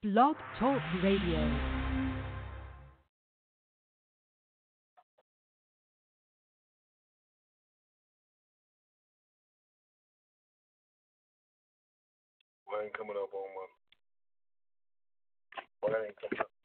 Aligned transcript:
Blog 0.00 0.36
Talk 0.60 0.80
Radio. 1.02 1.40
Why 12.64 12.84
ain't 12.84 12.94
coming 12.96 13.16
up 13.16 13.34
on 13.34 13.48
my? 13.56 13.66
Why 15.80 16.04
ain't 16.06 16.14
coming 16.20 16.38
up? 16.42 16.57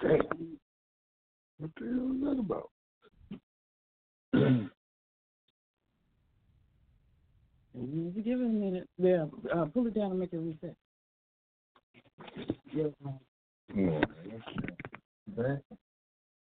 Damn. 0.00 0.58
What 1.58 1.70
the 1.78 1.86
hell 1.86 2.12
is 2.12 2.20
that 2.22 2.38
about? 2.40 2.70
Give 8.24 8.40
it 8.40 8.44
a 8.44 8.48
minute. 8.48 8.88
Yeah, 8.98 9.26
uh, 9.54 9.66
pull 9.66 9.86
it 9.86 9.94
down 9.94 10.10
and 10.10 10.20
make 10.20 10.32
it 10.32 10.38
reset. 10.38 10.76
Yeah. 12.72 12.88
No. 13.04 13.20
That? 15.36 15.62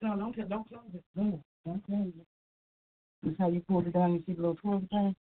No, 0.02 0.16
don't 0.16 0.48
don't 0.48 0.68
close 0.68 0.82
it. 0.94 1.04
No, 1.16 1.42
don't 1.66 1.84
close 1.86 2.06
it. 2.08 2.26
This 3.22 3.34
how 3.38 3.48
you 3.48 3.60
pull 3.68 3.80
it 3.80 3.92
down. 3.92 4.12
You 4.14 4.22
see 4.26 4.32
the 4.34 4.40
little 4.40 4.56
twirl 4.56 4.82
thing. 4.90 5.16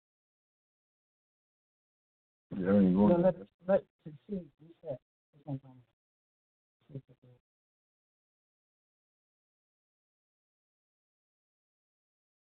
Yeah, 2.58 2.72
I 2.72 2.78
ain't 2.78 2.94
So 2.96 3.08
going. 3.08 3.22
let 3.22 3.36
let 3.68 3.84
to 4.06 4.14
see 4.30 4.42
reset. 4.62 5.00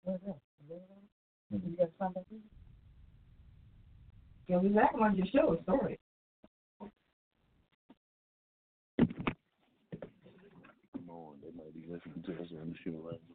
Where's? 0.09 0.23
Yeah, 4.49 4.59
we 4.59 4.69
back 4.69 4.93
on 4.99 5.17
your 5.17 5.27
show. 5.27 5.59
Sorry. 5.67 5.99
Come 8.99 9.11
on, 11.11 11.35
they 11.43 11.51
might 11.55 11.75
be 11.75 11.83
listening 11.83 12.23
to 12.25 12.33
us 12.43 12.49
on 12.59 12.71
the 12.71 12.77
show 12.83 12.97
right 13.05 13.21
now. 13.29 13.35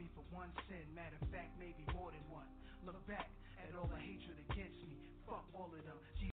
me 0.00 0.08
for 0.14 0.24
one 0.34 0.48
sin. 0.68 0.80
Matter 0.94 1.16
of 1.20 1.28
fact, 1.28 1.52
maybe 1.58 1.84
more 1.92 2.10
than 2.10 2.24
one. 2.32 2.48
Look 2.86 3.06
back 3.06 3.28
at 3.60 3.76
all 3.76 3.88
the 3.92 4.00
hatred 4.00 4.40
against 4.48 4.80
me. 4.80 4.96
Fuck 5.26 5.44
all 5.52 5.66
of 5.66 5.84
them. 5.84 6.00
Jesus 6.18 6.32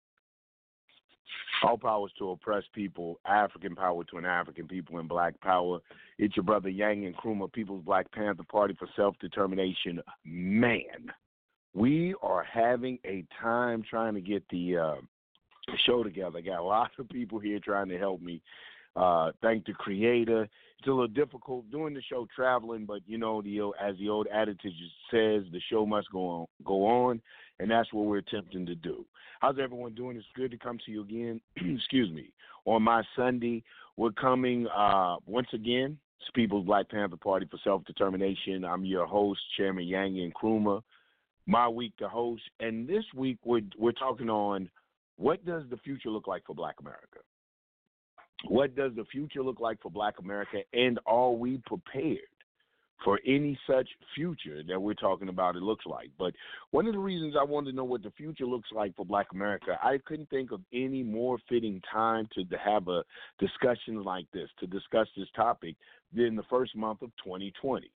All 1.63 1.77
powers 1.77 2.11
to 2.17 2.31
oppressed 2.31 2.73
people, 2.73 3.19
African 3.25 3.75
power 3.75 4.03
to 4.05 4.17
an 4.17 4.25
African 4.25 4.67
people, 4.67 4.97
and 4.97 5.07
black 5.07 5.39
power. 5.41 5.79
It's 6.17 6.35
your 6.35 6.43
brother 6.43 6.69
Yang 6.69 7.05
and 7.05 7.15
Nkrumah, 7.15 7.53
People's 7.53 7.85
Black 7.85 8.11
Panther 8.11 8.43
Party 8.51 8.75
for 8.79 8.87
Self 8.95 9.15
Determination. 9.19 10.01
Man, 10.25 11.11
we 11.75 12.15
are 12.23 12.43
having 12.43 12.97
a 13.05 13.23
time 13.39 13.83
trying 13.87 14.15
to 14.15 14.21
get 14.21 14.43
the 14.49 14.77
uh, 14.77 14.95
show 15.85 16.03
together. 16.03 16.39
I 16.39 16.41
got 16.41 16.59
a 16.59 16.63
lot 16.63 16.91
of 16.97 17.07
people 17.09 17.37
here 17.37 17.59
trying 17.59 17.89
to 17.89 17.99
help 17.99 18.21
me. 18.21 18.41
Uh, 18.95 19.31
thank 19.41 19.65
the 19.65 19.73
Creator. 19.73 20.47
It's 20.79 20.87
a 20.87 20.91
little 20.91 21.07
difficult 21.07 21.69
doing 21.69 21.93
the 21.93 22.01
show 22.01 22.27
traveling, 22.35 22.85
but 22.85 23.01
you 23.05 23.17
know, 23.17 23.41
the 23.41 23.71
as 23.79 23.95
the 23.99 24.09
old 24.09 24.27
adage 24.33 24.61
says, 25.11 25.43
the 25.51 25.61
show 25.69 25.85
must 25.85 26.11
go 26.11 26.27
on, 26.27 26.47
go 26.65 26.85
on, 26.85 27.21
and 27.59 27.69
that's 27.69 27.93
what 27.93 28.05
we're 28.05 28.17
attempting 28.17 28.65
to 28.65 28.75
do. 28.75 29.05
How's 29.41 29.57
everyone 29.61 29.93
doing? 29.93 30.17
It's 30.17 30.25
good 30.35 30.51
to 30.51 30.57
come 30.57 30.79
to 30.85 30.91
you 30.91 31.03
again. 31.03 31.41
Excuse 31.55 32.11
me. 32.11 32.31
On 32.65 32.81
my 32.81 33.03
Sunday, 33.15 33.63
we're 33.97 34.11
coming 34.11 34.67
uh, 34.67 35.17
once 35.25 35.47
again. 35.53 35.97
It's 36.19 36.29
People's 36.35 36.65
Black 36.65 36.89
Panther 36.89 37.17
Party 37.17 37.47
for 37.49 37.57
Self 37.63 37.83
Determination. 37.85 38.65
I'm 38.65 38.85
your 38.85 39.05
host, 39.07 39.39
Chairman 39.57 39.85
Yang 39.85 40.31
Nkrumah. 40.31 40.81
My 41.47 41.67
week 41.67 41.95
to 41.97 42.07
host, 42.07 42.43
and 42.59 42.87
this 42.87 43.03
week 43.15 43.37
we're 43.43 43.61
we're 43.77 43.91
talking 43.93 44.29
on 44.29 44.69
what 45.17 45.43
does 45.45 45.63
the 45.69 45.77
future 45.77 46.09
look 46.09 46.27
like 46.27 46.45
for 46.45 46.55
Black 46.55 46.75
America. 46.79 47.19
What 48.47 48.75
does 48.75 48.91
the 48.95 49.05
future 49.05 49.43
look 49.43 49.59
like 49.59 49.81
for 49.81 49.91
Black 49.91 50.15
America, 50.19 50.59
and 50.73 50.99
are 51.05 51.31
we 51.31 51.61
prepared 51.65 52.19
for 53.03 53.19
any 53.25 53.57
such 53.67 53.87
future 54.15 54.61
that 54.67 54.79
we're 54.79 54.93
talking 54.93 55.29
about? 55.29 55.55
It 55.55 55.63
looks 55.63 55.85
like. 55.85 56.09
But 56.17 56.33
one 56.71 56.87
of 56.87 56.93
the 56.93 56.99
reasons 56.99 57.35
I 57.39 57.43
wanted 57.43 57.71
to 57.71 57.75
know 57.75 57.83
what 57.83 58.03
the 58.03 58.11
future 58.11 58.45
looks 58.45 58.69
like 58.71 58.95
for 58.95 59.05
Black 59.05 59.27
America, 59.31 59.77
I 59.81 59.99
couldn't 60.05 60.29
think 60.29 60.51
of 60.51 60.61
any 60.73 61.03
more 61.03 61.37
fitting 61.49 61.81
time 61.91 62.27
to, 62.33 62.43
have 62.57 62.87
a 62.87 63.03
discussion 63.39 64.03
like 64.03 64.25
this, 64.33 64.49
to 64.59 64.67
discuss 64.67 65.07
this 65.17 65.29
topic, 65.35 65.75
than 66.13 66.35
the 66.35 66.43
first 66.49 66.75
month 66.75 67.01
of 67.01 67.09
2020. 67.23 67.89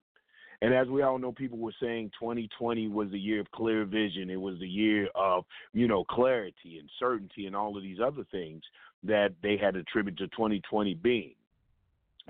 And 0.63 0.73
as 0.73 0.87
we 0.89 1.03
all 1.03 1.19
know, 1.19 1.33
people 1.33 1.59
were 1.59 1.75
saying 1.81 2.11
2020 2.19 2.89
was 2.89 3.11
the 3.11 3.19
year 3.19 3.41
of 3.41 3.51
clear 3.51 3.85
vision. 3.85 4.31
It 4.31 4.41
was 4.41 4.59
the 4.61 4.69
year 4.69 5.09
of, 5.15 5.45
you 5.73 5.89
know, 5.89 6.05
clarity 6.05 6.79
and 6.79 6.89
certainty 6.99 7.47
and 7.47 7.57
all 7.57 7.77
of 7.77 7.83
these 7.83 7.99
other 8.03 8.25
things 8.31 8.63
that 9.05 9.35
they 9.43 9.57
had 9.57 9.77
attributed 9.77 10.31
to 10.31 10.37
2020 10.37 10.95
being. 10.95 11.35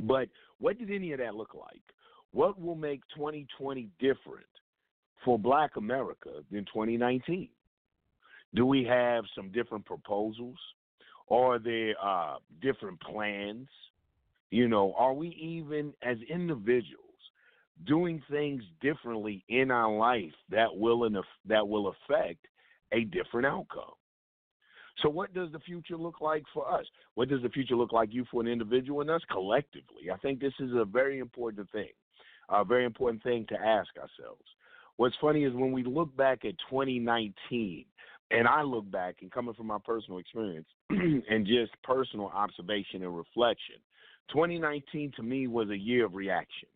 But 0.02 0.28
what 0.58 0.78
did 0.78 0.90
any 0.90 1.12
of 1.12 1.18
that 1.20 1.34
look 1.34 1.54
like? 1.54 1.82
What 2.32 2.60
will 2.60 2.74
make 2.74 3.00
2020 3.14 3.88
different 4.00 4.46
for 5.24 5.38
Black 5.38 5.76
America 5.76 6.42
than 6.50 6.64
2019? 6.64 7.48
Do 8.54 8.66
we 8.66 8.84
have 8.84 9.24
some 9.34 9.50
different 9.50 9.84
proposals? 9.84 10.56
Are 11.30 11.58
there 11.58 11.94
uh, 12.02 12.36
different 12.60 13.00
plans? 13.00 13.68
You 14.50 14.68
know, 14.68 14.94
are 14.96 15.12
we 15.12 15.28
even 15.30 15.92
as 16.02 16.16
individuals 16.28 17.00
doing 17.86 18.22
things 18.30 18.62
differently 18.80 19.44
in 19.48 19.70
our 19.70 19.96
life 19.96 20.32
that 20.50 20.74
will 20.74 21.08
that 21.46 21.66
will 21.66 21.88
affect 21.88 22.46
a 22.92 23.04
different 23.04 23.46
outcome? 23.46 23.94
So, 25.02 25.08
what 25.08 25.34
does 25.34 25.50
the 25.52 25.58
future 25.58 25.96
look 25.96 26.20
like 26.20 26.44
for 26.52 26.70
us? 26.72 26.86
What 27.14 27.28
does 27.28 27.42
the 27.42 27.48
future 27.48 27.76
look 27.76 27.92
like 27.92 28.12
you 28.12 28.24
for 28.30 28.40
an 28.40 28.48
individual 28.48 29.00
and 29.00 29.10
us 29.10 29.22
collectively? 29.30 30.10
I 30.12 30.16
think 30.18 30.40
this 30.40 30.54
is 30.60 30.70
a 30.74 30.84
very 30.84 31.18
important 31.18 31.70
thing, 31.72 31.90
a 32.48 32.64
very 32.64 32.84
important 32.84 33.22
thing 33.22 33.46
to 33.48 33.54
ask 33.56 33.90
ourselves. 33.96 34.44
What's 34.96 35.16
funny 35.20 35.44
is 35.44 35.52
when 35.52 35.72
we 35.72 35.82
look 35.82 36.16
back 36.16 36.44
at 36.44 36.54
2019, 36.70 37.84
and 38.30 38.48
I 38.48 38.62
look 38.62 38.90
back 38.90 39.16
and 39.20 39.30
coming 39.30 39.54
from 39.54 39.66
my 39.66 39.78
personal 39.84 40.18
experience 40.18 40.66
and 40.90 41.46
just 41.46 41.72
personal 41.82 42.26
observation 42.28 43.02
and 43.02 43.16
reflection, 43.16 43.76
2019 44.32 45.12
to 45.16 45.22
me 45.22 45.46
was 45.48 45.70
a 45.70 45.76
year 45.76 46.06
of 46.06 46.14
reaction. 46.14 46.68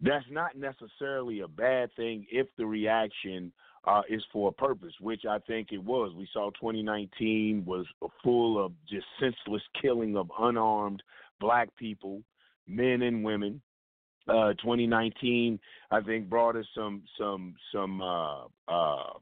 That's 0.00 0.26
not 0.30 0.56
necessarily 0.56 1.40
a 1.40 1.48
bad 1.48 1.90
thing 1.96 2.26
if 2.30 2.46
the 2.58 2.66
reaction 2.66 3.52
uh, 3.86 4.02
is 4.08 4.22
for 4.32 4.48
a 4.48 4.52
purpose, 4.52 4.92
which 5.00 5.22
I 5.28 5.38
think 5.40 5.68
it 5.72 5.82
was. 5.82 6.12
We 6.16 6.28
saw 6.32 6.50
2019 6.50 7.64
was 7.64 7.86
full 8.22 8.64
of 8.64 8.72
just 8.88 9.06
senseless 9.20 9.62
killing 9.80 10.16
of 10.16 10.30
unarmed 10.38 11.02
black 11.40 11.68
people, 11.76 12.22
men 12.66 13.02
and 13.02 13.24
women. 13.24 13.60
Uh, 14.28 14.54
2019, 14.54 15.60
I 15.92 16.00
think, 16.00 16.28
brought 16.28 16.56
us 16.56 16.66
some 16.74 17.02
some 17.16 17.54
some 17.72 18.02
uh, 18.02 18.46
uh, 18.66 19.12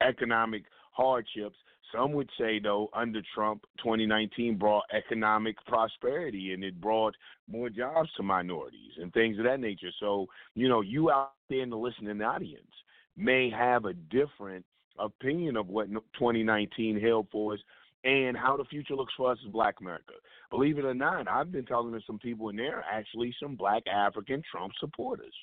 economic 0.00 0.62
hardships. 0.92 1.56
Some 1.94 2.12
would 2.14 2.30
say, 2.40 2.58
though, 2.58 2.88
under 2.92 3.20
Trump, 3.34 3.64
2019 3.78 4.56
brought 4.56 4.84
economic 4.92 5.56
prosperity 5.66 6.52
and 6.52 6.64
it 6.64 6.80
brought 6.80 7.14
more 7.46 7.68
jobs 7.68 8.08
to 8.16 8.22
minorities 8.22 8.92
and 9.00 9.12
things 9.12 9.38
of 9.38 9.44
that 9.44 9.60
nature. 9.60 9.90
So, 10.00 10.26
you 10.54 10.68
know, 10.68 10.80
you 10.80 11.12
out 11.12 11.34
there 11.48 11.60
in 11.60 11.70
the 11.70 11.76
listening 11.76 12.20
audience, 12.20 12.66
may 13.16 13.50
have 13.50 13.84
a 13.84 13.94
different 13.94 14.64
opinion 14.98 15.56
of 15.56 15.68
what 15.68 15.88
2019 15.90 17.00
held 17.00 17.26
for 17.30 17.54
us 17.54 17.60
and 18.04 18.36
how 18.36 18.56
the 18.56 18.64
future 18.64 18.94
looks 18.94 19.14
for 19.16 19.32
us 19.32 19.38
as 19.44 19.50
black 19.50 19.76
America. 19.80 20.12
Believe 20.50 20.78
it 20.78 20.84
or 20.84 20.94
not, 20.94 21.26
I've 21.26 21.50
been 21.50 21.64
talking 21.64 21.92
to 21.92 22.00
some 22.06 22.18
people 22.18 22.50
and 22.50 22.58
there 22.58 22.78
are 22.78 22.84
actually 22.90 23.34
some 23.42 23.56
black 23.56 23.82
African 23.86 24.42
Trump 24.50 24.72
supporters. 24.78 25.34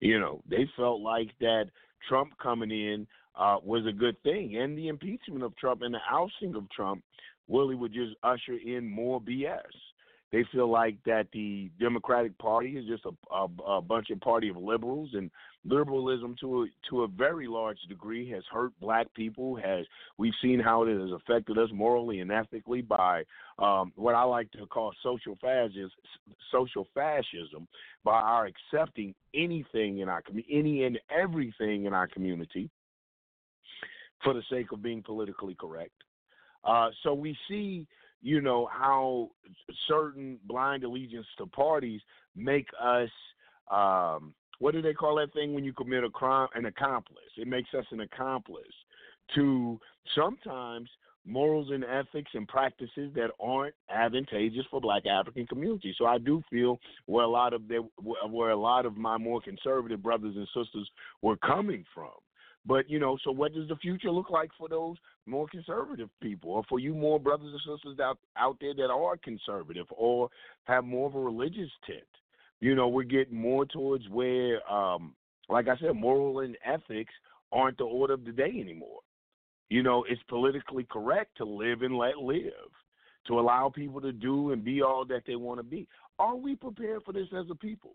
You 0.00 0.18
know, 0.18 0.42
they 0.48 0.68
felt 0.76 1.00
like 1.00 1.30
that 1.40 1.66
Trump 2.08 2.32
coming 2.42 2.70
in 2.70 3.06
uh, 3.36 3.58
was 3.62 3.86
a 3.86 3.92
good 3.92 4.20
thing, 4.22 4.56
and 4.56 4.76
the 4.76 4.88
impeachment 4.88 5.44
of 5.44 5.56
Trump 5.56 5.82
and 5.82 5.94
the 5.94 6.00
ousting 6.10 6.54
of 6.54 6.68
Trump 6.70 7.02
really 7.48 7.74
would 7.74 7.92
just 7.92 8.14
usher 8.22 8.58
in 8.64 8.88
more 8.88 9.20
BS. 9.20 9.60
They 10.32 10.44
feel 10.50 10.70
like 10.70 10.96
that 11.04 11.26
the 11.34 11.70
Democratic 11.78 12.36
Party 12.38 12.70
is 12.70 12.86
just 12.86 13.04
a, 13.04 13.34
a, 13.34 13.76
a 13.76 13.82
bunch 13.82 14.08
of 14.08 14.18
party 14.20 14.48
of 14.48 14.56
liberals, 14.56 15.10
and 15.12 15.30
liberalism 15.66 16.34
to 16.40 16.62
a, 16.62 16.66
to 16.88 17.02
a 17.02 17.06
very 17.06 17.46
large 17.46 17.78
degree 17.86 18.30
has 18.30 18.42
hurt 18.50 18.72
black 18.80 19.12
people. 19.12 19.56
Has 19.56 19.84
we've 20.16 20.32
seen 20.40 20.58
how 20.58 20.84
it 20.84 20.98
has 20.98 21.10
affected 21.12 21.58
us 21.58 21.68
morally 21.70 22.20
and 22.20 22.32
ethically 22.32 22.80
by 22.80 23.24
um, 23.58 23.92
what 23.94 24.14
I 24.14 24.22
like 24.22 24.50
to 24.52 24.64
call 24.66 24.94
social 25.02 25.36
fascism, 25.38 25.90
social 26.50 26.88
fascism, 26.94 27.68
by 28.02 28.14
our 28.14 28.46
accepting 28.46 29.14
anything 29.34 29.98
in 29.98 30.08
our 30.08 30.22
any 30.50 30.84
and 30.84 30.98
everything 31.14 31.84
in 31.84 31.92
our 31.92 32.08
community, 32.08 32.70
for 34.24 34.32
the 34.32 34.42
sake 34.50 34.72
of 34.72 34.82
being 34.82 35.02
politically 35.02 35.56
correct. 35.60 35.92
Uh, 36.64 36.88
so 37.02 37.12
we 37.12 37.36
see 37.48 37.86
you 38.22 38.40
know, 38.40 38.68
how 38.72 39.30
certain 39.88 40.38
blind 40.46 40.84
allegiance 40.84 41.26
to 41.38 41.46
parties 41.46 42.00
make 42.34 42.68
us 42.80 43.10
um, 43.70 44.34
what 44.58 44.74
do 44.74 44.80
they 44.80 44.92
call 44.92 45.16
that 45.16 45.32
thing 45.32 45.54
when 45.54 45.64
you 45.64 45.72
commit 45.72 46.04
a 46.04 46.10
crime? 46.10 46.48
An 46.54 46.66
accomplice. 46.66 47.18
It 47.36 47.48
makes 47.48 47.74
us 47.74 47.84
an 47.90 48.00
accomplice 48.00 48.62
to 49.34 49.80
sometimes 50.14 50.88
morals 51.24 51.70
and 51.70 51.84
ethics 51.84 52.30
and 52.34 52.46
practices 52.46 53.10
that 53.14 53.30
aren't 53.40 53.74
advantageous 53.90 54.64
for 54.70 54.80
Black 54.80 55.04
African 55.06 55.46
communities. 55.46 55.96
So 55.98 56.06
I 56.06 56.18
do 56.18 56.42
feel 56.50 56.78
where 57.06 57.24
a 57.24 57.28
lot 57.28 57.52
of 57.52 57.62
where 58.30 58.50
a 58.50 58.56
lot 58.56 58.86
of 58.86 58.96
my 58.96 59.18
more 59.18 59.40
conservative 59.40 60.02
brothers 60.02 60.36
and 60.36 60.46
sisters 60.48 60.88
were 61.22 61.36
coming 61.38 61.84
from. 61.92 62.12
But 62.64 62.88
you 62.88 62.98
know, 62.98 63.18
so 63.24 63.32
what 63.32 63.54
does 63.54 63.68
the 63.68 63.76
future 63.76 64.10
look 64.10 64.30
like 64.30 64.50
for 64.56 64.68
those 64.68 64.96
more 65.26 65.48
conservative 65.48 66.08
people, 66.20 66.50
or 66.52 66.62
for 66.68 66.78
you 66.78 66.94
more 66.94 67.18
brothers 67.18 67.52
and 67.52 67.76
sisters 67.76 67.98
out 67.98 68.18
out 68.36 68.56
there 68.60 68.74
that 68.74 68.90
are 68.90 69.16
conservative 69.16 69.86
or 69.90 70.28
have 70.64 70.84
more 70.84 71.08
of 71.08 71.14
a 71.14 71.20
religious 71.20 71.70
tint? 71.86 72.02
You 72.60 72.76
know, 72.76 72.86
we're 72.86 73.02
getting 73.02 73.36
more 73.36 73.66
towards 73.66 74.08
where, 74.08 74.60
um, 74.72 75.14
like 75.48 75.66
I 75.66 75.76
said, 75.78 75.94
moral 75.94 76.40
and 76.40 76.56
ethics 76.64 77.12
aren't 77.50 77.78
the 77.78 77.84
order 77.84 78.14
of 78.14 78.24
the 78.24 78.30
day 78.30 78.52
anymore. 78.60 79.00
You 79.68 79.82
know, 79.82 80.04
it's 80.08 80.22
politically 80.28 80.86
correct 80.88 81.36
to 81.38 81.44
live 81.44 81.82
and 81.82 81.96
let 81.98 82.18
live, 82.18 82.52
to 83.26 83.40
allow 83.40 83.68
people 83.74 84.00
to 84.02 84.12
do 84.12 84.52
and 84.52 84.62
be 84.62 84.82
all 84.82 85.04
that 85.06 85.22
they 85.26 85.34
want 85.34 85.58
to 85.58 85.64
be. 85.64 85.88
Are 86.20 86.36
we 86.36 86.54
prepared 86.54 87.02
for 87.04 87.12
this 87.12 87.26
as 87.36 87.46
a 87.50 87.54
people? 87.56 87.94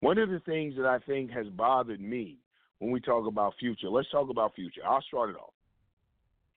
One 0.00 0.16
of 0.16 0.30
the 0.30 0.40
things 0.40 0.74
that 0.76 0.86
I 0.86 1.00
think 1.00 1.30
has 1.32 1.48
bothered 1.48 2.00
me 2.00 2.38
when 2.78 2.90
we 2.90 3.00
talk 3.00 3.26
about 3.26 3.54
future. 3.58 3.88
Let's 3.88 4.10
talk 4.10 4.30
about 4.30 4.54
future. 4.54 4.80
I'll 4.86 5.02
start 5.02 5.30
it 5.30 5.36
off. 5.36 5.52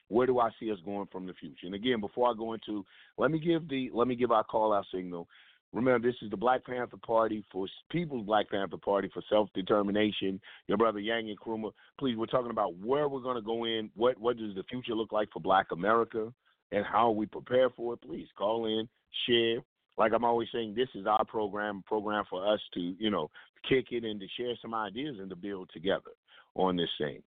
Where 0.08 0.28
do 0.28 0.40
I 0.40 0.50
see 0.60 0.72
us 0.72 0.78
going 0.84 1.08
from 1.12 1.26
the 1.26 1.34
future? 1.34 1.66
And 1.66 1.76
again, 1.76 2.02
before 2.02 2.30
I 2.30 2.34
go 2.38 2.54
into, 2.54 2.86
let 3.18 3.32
me 3.32 3.40
give 3.40 3.68
the 3.70 3.90
let 3.94 4.08
me 4.08 4.16
give 4.16 4.32
our 4.32 4.44
call 4.44 4.74
out 4.74 4.86
signal. 4.94 5.28
Remember, 5.74 6.06
this 6.06 6.18
is 6.22 6.30
the 6.30 6.38
Black 6.38 6.66
Panther 6.66 6.98
Party 6.98 7.46
for 7.50 7.66
People's 7.90 8.26
Black 8.26 8.50
Panther 8.50 8.76
Party 8.76 9.10
for 9.14 9.24
Self 9.30 9.48
Determination. 9.54 10.42
Your 10.68 10.78
brother 10.78 11.00
Yang 11.00 11.38
Nkrumah. 11.38 11.72
Please, 11.98 12.18
we're 12.18 12.26
talking 12.26 12.52
about 12.52 12.78
where 12.78 13.08
we're 13.08 13.22
going 13.22 13.38
to 13.38 13.42
go 13.42 13.64
in. 13.64 13.90
What 13.96 14.20
what 14.20 14.38
does 14.38 14.54
the 14.54 14.64
future 14.64 14.94
look 14.94 15.14
like 15.14 15.30
for 15.32 15.40
Black 15.40 15.68
America, 15.72 16.34
and 16.74 16.86
how 16.86 17.12
we 17.12 17.26
prepare 17.26 17.70
for 17.70 17.94
it? 17.94 18.02
Please 18.02 18.28
call 18.38 18.66
in, 18.66 18.90
share. 19.26 19.64
Like 20.02 20.14
I'm 20.16 20.24
always 20.26 20.48
saying, 20.52 20.74
this 20.76 20.88
is 20.96 21.06
our 21.06 21.24
program, 21.24 21.84
program 21.86 22.24
for 22.28 22.52
us 22.52 22.60
to 22.74 22.80
you 22.98 23.12
know 23.12 23.30
kick 23.70 23.92
it 23.92 24.04
and 24.04 24.20
to 24.20 24.26
share 24.36 24.56
some 24.60 24.74
ideas 24.74 25.18
and 25.20 25.30
to 25.30 25.36
build 25.36 25.70
together 25.72 26.10
on 26.56 26.76
this 26.76 26.90
thing. 26.98 27.22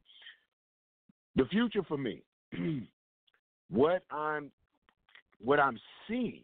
The 1.35 1.43
future 1.47 1.83
for 1.85 1.97
me, 1.97 2.21
what 3.69 4.03
I'm 4.09 4.51
what 5.43 5.59
I'm 5.59 5.77
seeing, 6.07 6.43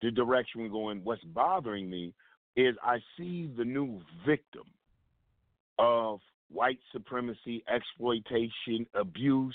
the 0.00 0.10
direction 0.10 0.62
we're 0.62 0.70
going, 0.70 1.02
what's 1.04 1.22
bothering 1.24 1.90
me 1.90 2.14
is 2.56 2.74
I 2.82 2.96
see 3.18 3.50
the 3.54 3.64
new 3.66 4.00
victim 4.26 4.64
of 5.78 6.20
white 6.50 6.78
supremacy, 6.94 7.62
exploitation, 7.70 8.86
abuse, 8.94 9.54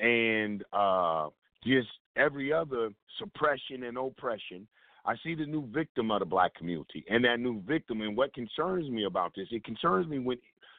and 0.00 0.64
uh, 0.72 1.28
just 1.66 1.88
every 2.16 2.50
other 2.50 2.88
suppression 3.18 3.82
and 3.82 3.98
oppression, 3.98 4.66
I 5.04 5.14
see 5.24 5.34
the 5.34 5.46
new 5.46 5.66
victim 5.72 6.10
of 6.10 6.20
the 6.20 6.26
black 6.26 6.54
community. 6.54 7.04
And 7.08 7.24
that 7.24 7.40
new 7.40 7.60
victim, 7.62 8.02
and 8.02 8.16
what 8.16 8.32
concerns 8.34 8.88
me 8.88 9.04
about 9.04 9.32
this, 9.36 9.48
it 9.50 9.64
concerns 9.64 10.06
me 10.08 10.18
when 10.18 10.38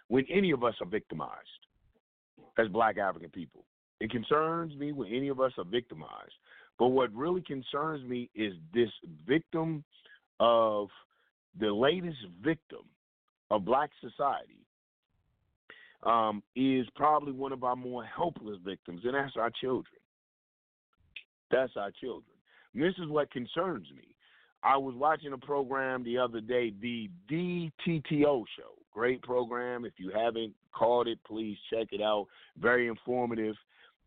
when 0.10 0.25
any 0.30 0.51
of 0.51 0.63
us 0.63 0.75
are 0.82 0.88
victimized 0.88 1.32
as 2.58 2.68
black 2.68 2.98
African 2.98 3.30
people. 3.30 3.65
It 4.00 4.12
concerns 4.12 4.75
me 4.75 4.92
when 4.92 5.12
any 5.13 5.30
of 5.30 5.39
us 5.39 5.53
are 5.58 5.63
victimized. 5.63 6.34
But 6.77 6.89
what 6.89 7.13
really 7.13 7.42
concerns 7.42 8.08
me 8.08 8.30
is 8.36 8.53
this 8.74 8.89
victim 9.25 9.84
of 10.39 10.89
the 11.60 11.72
latest 11.72 12.18
victim 12.44 12.82
of 13.50 13.63
black 13.63 13.92
society 14.01 14.60
um, 16.03 16.44
is 16.56 16.86
probably 16.96 17.32
one 17.32 17.53
of 17.53 17.63
our 17.63 17.75
more 17.75 18.03
helpless 18.03 18.58
victims, 18.65 19.01
and 19.06 19.13
that's 19.13 19.38
our 19.38 19.51
children. 19.62 19.86
That's 21.51 21.74
our 21.77 21.92
children. 21.92 22.33
And 22.74 22.84
this 22.84 22.96
is 22.98 23.10
what 23.10 23.32
concerns 23.32 23.88
me. 23.96 24.15
I 24.63 24.77
was 24.77 24.96
watching 24.96 25.34
a 25.34 25.38
program 25.38 26.03
the 26.03 26.18
other 26.18 26.39
day, 26.39 26.74
the 26.82 27.10
DTTO 27.30 28.44
show. 28.58 28.74
Great 28.94 29.22
program. 29.22 29.86
If 29.86 29.94
you 29.98 30.12
haven't 30.15 30.53
caught 30.72 31.08
it, 31.08 31.20
please 31.27 31.58
check 31.72 31.88
it 31.92 32.01
out. 32.01 32.27
Very 32.58 32.88
informative. 32.88 33.56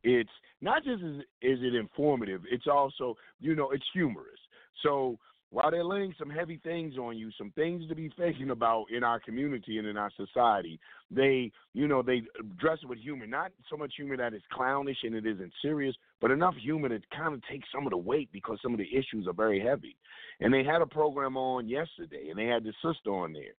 It's 0.03 0.31
not 0.61 0.85
just 0.85 1.03
is, 1.03 1.19
is 1.43 1.59
it 1.63 1.75
informative, 1.75 2.43
it's 2.51 2.67
also, 2.71 3.17
you 3.41 3.57
know, 3.57 3.71
it's 3.73 3.85
humorous. 3.93 4.39
So 4.83 5.19
while 5.51 5.71
they're 5.71 5.85
laying 5.85 6.15
some 6.19 6.31
heavy 6.31 6.61
things 6.63 6.97
on 6.97 7.17
you, 7.17 7.31
some 7.37 7.51
things 7.53 7.89
to 7.89 7.95
be 7.95 8.11
thinking 8.17 8.51
about 8.51 8.87
in 8.95 9.03
our 9.03 9.19
community 9.19 9.79
and 9.79 9.87
in 9.87 9.97
our 9.97 10.11
society, 10.17 10.79
they, 11.11 11.51
you 11.73 11.89
know, 11.89 12.03
they 12.03 12.23
dress 12.59 12.79
it 12.83 12.89
with 12.89 12.99
humor. 12.99 13.27
Not 13.27 13.53
so 13.71 13.77
much 13.77 13.95
humor 13.97 14.17
that 14.17 14.35
is 14.35 14.43
clownish 14.53 14.99
and 15.03 15.15
it 15.15 15.27
isn't 15.27 15.53
serious, 15.63 15.97
but 16.21 16.31
enough 16.31 16.55
humor 16.57 16.89
to 16.89 17.01
kind 17.15 17.35
of 17.35 17.43
take 17.51 17.63
some 17.73 17.87
of 17.87 17.91
the 17.91 17.97
weight 17.97 18.31
because 18.33 18.59
some 18.63 18.73
of 18.73 18.79
the 18.79 18.89
issues 18.97 19.27
are 19.27 19.33
very 19.33 19.61
heavy. 19.61 19.97
And 20.41 20.53
they 20.53 20.65
had 20.65 20.83
a 20.83 20.87
program 20.87 21.37
on 21.37 21.69
yesterday, 21.69 22.29
and 22.31 22.39
they 22.39 22.47
had 22.47 22.65
the 22.65 22.73
sister 22.85 23.11
on 23.11 23.33
there. 23.33 23.55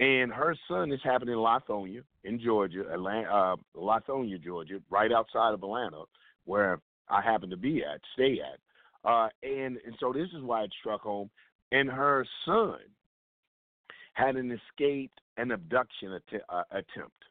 And 0.00 0.32
her 0.32 0.56
son 0.68 0.92
is 0.92 1.00
happening 1.02 1.34
in 1.34 1.40
Lithonia, 1.40 2.02
in 2.24 2.40
Georgia, 2.40 2.84
Atlanta, 2.92 3.28
uh, 3.28 3.56
Lithonia, 3.76 4.42
Georgia, 4.42 4.80
right 4.90 5.12
outside 5.12 5.52
of 5.52 5.62
Atlanta, 5.62 6.04
where 6.44 6.80
I 7.08 7.20
happen 7.20 7.50
to 7.50 7.56
be 7.56 7.82
at, 7.82 8.00
stay 8.14 8.40
at. 8.40 9.08
Uh, 9.08 9.28
and 9.42 9.78
and 9.84 9.94
so 9.98 10.12
this 10.12 10.28
is 10.36 10.42
why 10.42 10.62
it 10.62 10.72
struck 10.80 11.00
home. 11.02 11.30
And 11.72 11.88
her 11.88 12.26
son 12.44 12.78
had 14.14 14.36
an 14.36 14.50
escaped 14.50 15.20
an 15.36 15.52
abduction 15.52 16.12
att- 16.12 16.44
uh, 16.48 16.64
attempt. 16.70 17.24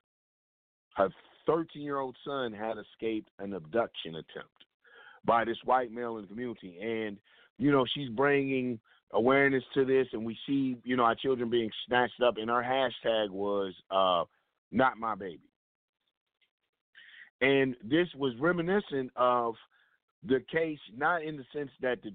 Her 0.96 1.10
13 1.46 1.82
year 1.82 2.00
old 2.00 2.18
son 2.26 2.54
had 2.54 2.78
escaped 2.78 3.30
an 3.40 3.54
abduction 3.54 4.16
attempt 4.16 4.58
by 5.28 5.46
this 5.46 5.58
white 5.66 5.92
male 5.92 6.18
in 6.18 6.24
the 6.24 6.28
community. 6.28 6.80
And, 6.82 7.18
you 7.60 7.72
know, 7.72 7.86
she's 7.94 8.10
bringing 8.10 8.80
awareness 9.12 9.64
to 9.76 9.86
this, 9.86 10.08
and 10.14 10.26
we 10.26 10.36
see, 10.48 10.78
you 10.84 10.96
know, 10.96 11.04
our 11.04 11.16
children 11.16 11.50
being 11.50 11.70
snatched 11.86 12.22
up. 12.26 12.38
And 12.38 12.50
her 12.50 12.64
hashtag 12.64 13.30
was 13.30 13.74
uh, 13.92 14.24
not 14.72 14.98
my 14.98 15.14
baby. 15.14 15.40
And 17.42 17.76
this 17.84 18.08
was 18.18 18.34
reminiscent 18.40 19.12
of 19.16 19.54
the 20.26 20.44
case, 20.52 20.80
not 20.96 21.22
in 21.22 21.38
the 21.38 21.46
sense 21.54 21.70
that 21.82 22.02
the 22.02 22.12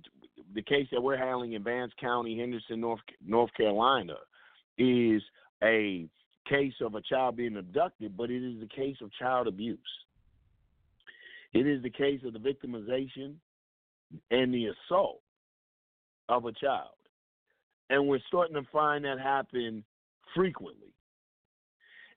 the 0.54 0.62
case 0.62 0.86
that 0.90 1.00
we're 1.00 1.16
handling 1.16 1.52
in 1.52 1.62
Vance 1.62 1.92
County, 2.00 2.36
Henderson, 2.36 2.80
North 2.80 3.00
North 3.24 3.54
Carolina, 3.56 4.16
is 4.76 5.22
a 5.62 6.08
case 6.48 6.74
of 6.80 6.96
a 6.96 7.00
child 7.02 7.36
being 7.36 7.56
abducted, 7.56 8.16
but 8.16 8.30
it 8.30 8.42
is 8.42 8.60
a 8.62 8.74
case 8.74 8.96
of 9.00 9.12
child 9.12 9.46
abuse. 9.46 9.78
It 11.52 11.66
is 11.66 11.82
the 11.82 11.90
case 11.90 12.20
of 12.24 12.32
the 12.32 12.38
victimization 12.38 13.34
and 14.30 14.52
the 14.52 14.66
assault 14.66 15.20
of 16.28 16.46
a 16.46 16.52
child. 16.52 16.88
And 17.90 18.08
we're 18.08 18.20
starting 18.28 18.54
to 18.54 18.62
find 18.72 19.04
that 19.04 19.18
happen 19.18 19.84
frequently. 20.34 20.94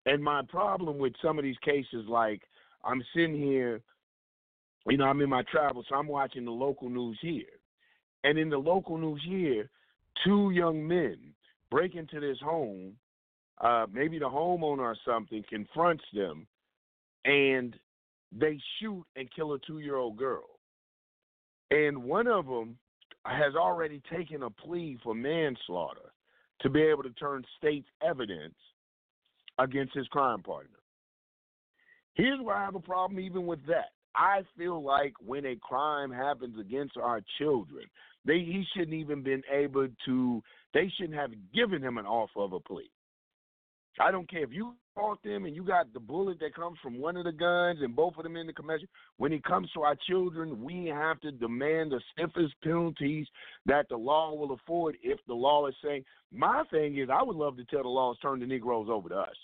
And 0.05 0.23
my 0.23 0.41
problem 0.47 0.97
with 0.99 1.13
some 1.21 1.37
of 1.37 1.43
these 1.43 1.57
cases, 1.63 2.05
like 2.07 2.41
I'm 2.83 3.03
sitting 3.13 3.35
here 3.35 3.81
you 4.87 4.97
know, 4.97 5.05
I'm 5.05 5.21
in 5.21 5.29
my 5.29 5.43
travel, 5.51 5.83
so 5.87 5.95
I'm 5.95 6.07
watching 6.07 6.45
the 6.45 6.51
local 6.51 6.89
news 6.89 7.17
here. 7.21 7.43
And 8.23 8.37
in 8.37 8.49
the 8.49 8.57
local 8.57 8.97
news 8.97 9.21
here, 9.27 9.69
two 10.23 10.51
young 10.51 10.87
men 10.87 11.17
break 11.71 11.95
into 11.95 12.19
this 12.19 12.37
home. 12.43 12.93
Uh, 13.61 13.85
maybe 13.91 14.19
the 14.19 14.25
homeowner 14.25 14.79
or 14.79 14.97
something 15.05 15.43
confronts 15.49 16.03
them, 16.13 16.45
and 17.23 17.73
they 18.31 18.59
shoot 18.79 19.03
and 19.15 19.33
kill 19.33 19.53
a 19.53 19.59
two 19.59 19.79
year 19.79 19.95
old 19.97 20.17
girl. 20.17 20.59
And 21.71 22.03
one 22.03 22.27
of 22.27 22.45
them 22.45 22.77
has 23.25 23.55
already 23.55 24.01
taken 24.11 24.43
a 24.43 24.49
plea 24.49 24.97
for 25.03 25.15
manslaughter 25.15 26.13
to 26.61 26.69
be 26.69 26.81
able 26.81 27.03
to 27.03 27.11
turn 27.11 27.43
state's 27.57 27.87
evidence 28.07 28.55
against 29.59 29.95
his 29.95 30.07
crime 30.07 30.43
partner. 30.43 30.77
Here's 32.13 32.39
where 32.41 32.55
I 32.55 32.63
have 32.63 32.75
a 32.75 32.79
problem 32.79 33.19
even 33.19 33.45
with 33.45 33.65
that. 33.67 33.91
I 34.15 34.43
feel 34.57 34.81
like 34.81 35.13
when 35.19 35.45
a 35.45 35.57
crime 35.57 36.11
happens 36.11 36.57
against 36.59 36.97
our 36.97 37.21
children, 37.37 37.85
they 38.25 38.39
he 38.39 38.65
shouldn't 38.73 38.93
even 38.93 39.21
been 39.21 39.43
able 39.51 39.87
to. 40.05 40.43
They 40.73 40.91
shouldn't 40.95 41.19
have 41.19 41.31
given 41.53 41.83
him 41.83 41.97
an 41.97 42.05
offer 42.05 42.41
of 42.41 42.53
a 42.53 42.59
plea. 42.59 42.89
I 43.99 44.11
don't 44.11 44.29
care 44.29 44.43
if 44.43 44.51
you 44.51 44.75
fought 44.95 45.21
them 45.23 45.45
and 45.45 45.55
you 45.55 45.63
got 45.63 45.93
the 45.93 45.99
bullet 45.99 46.39
that 46.39 46.55
comes 46.55 46.77
from 46.81 46.99
one 46.99 47.17
of 47.17 47.25
the 47.25 47.31
guns 47.31 47.79
and 47.81 47.95
both 47.95 48.15
of 48.17 48.23
them 48.23 48.37
in 48.37 48.47
the 48.47 48.53
commission. 48.53 48.87
When 49.17 49.33
it 49.33 49.43
comes 49.43 49.69
to 49.73 49.81
our 49.81 49.97
children, 50.07 50.63
we 50.63 50.85
have 50.85 51.19
to 51.21 51.31
demand 51.31 51.91
the 51.91 52.01
stiffest 52.13 52.55
penalties 52.63 53.27
that 53.65 53.87
the 53.89 53.97
law 53.97 54.33
will 54.33 54.53
afford 54.53 54.95
if 55.03 55.19
the 55.27 55.33
law 55.33 55.67
is 55.67 55.75
saying. 55.83 56.05
My 56.31 56.63
thing 56.71 56.97
is, 56.97 57.09
I 57.11 57.21
would 57.21 57.35
love 57.35 57.57
to 57.57 57.65
tell 57.65 57.83
the 57.83 57.89
laws 57.89 58.17
turn 58.21 58.39
the 58.39 58.45
Negroes 58.45 58.87
over 58.89 59.09
to 59.09 59.15
us. 59.15 59.35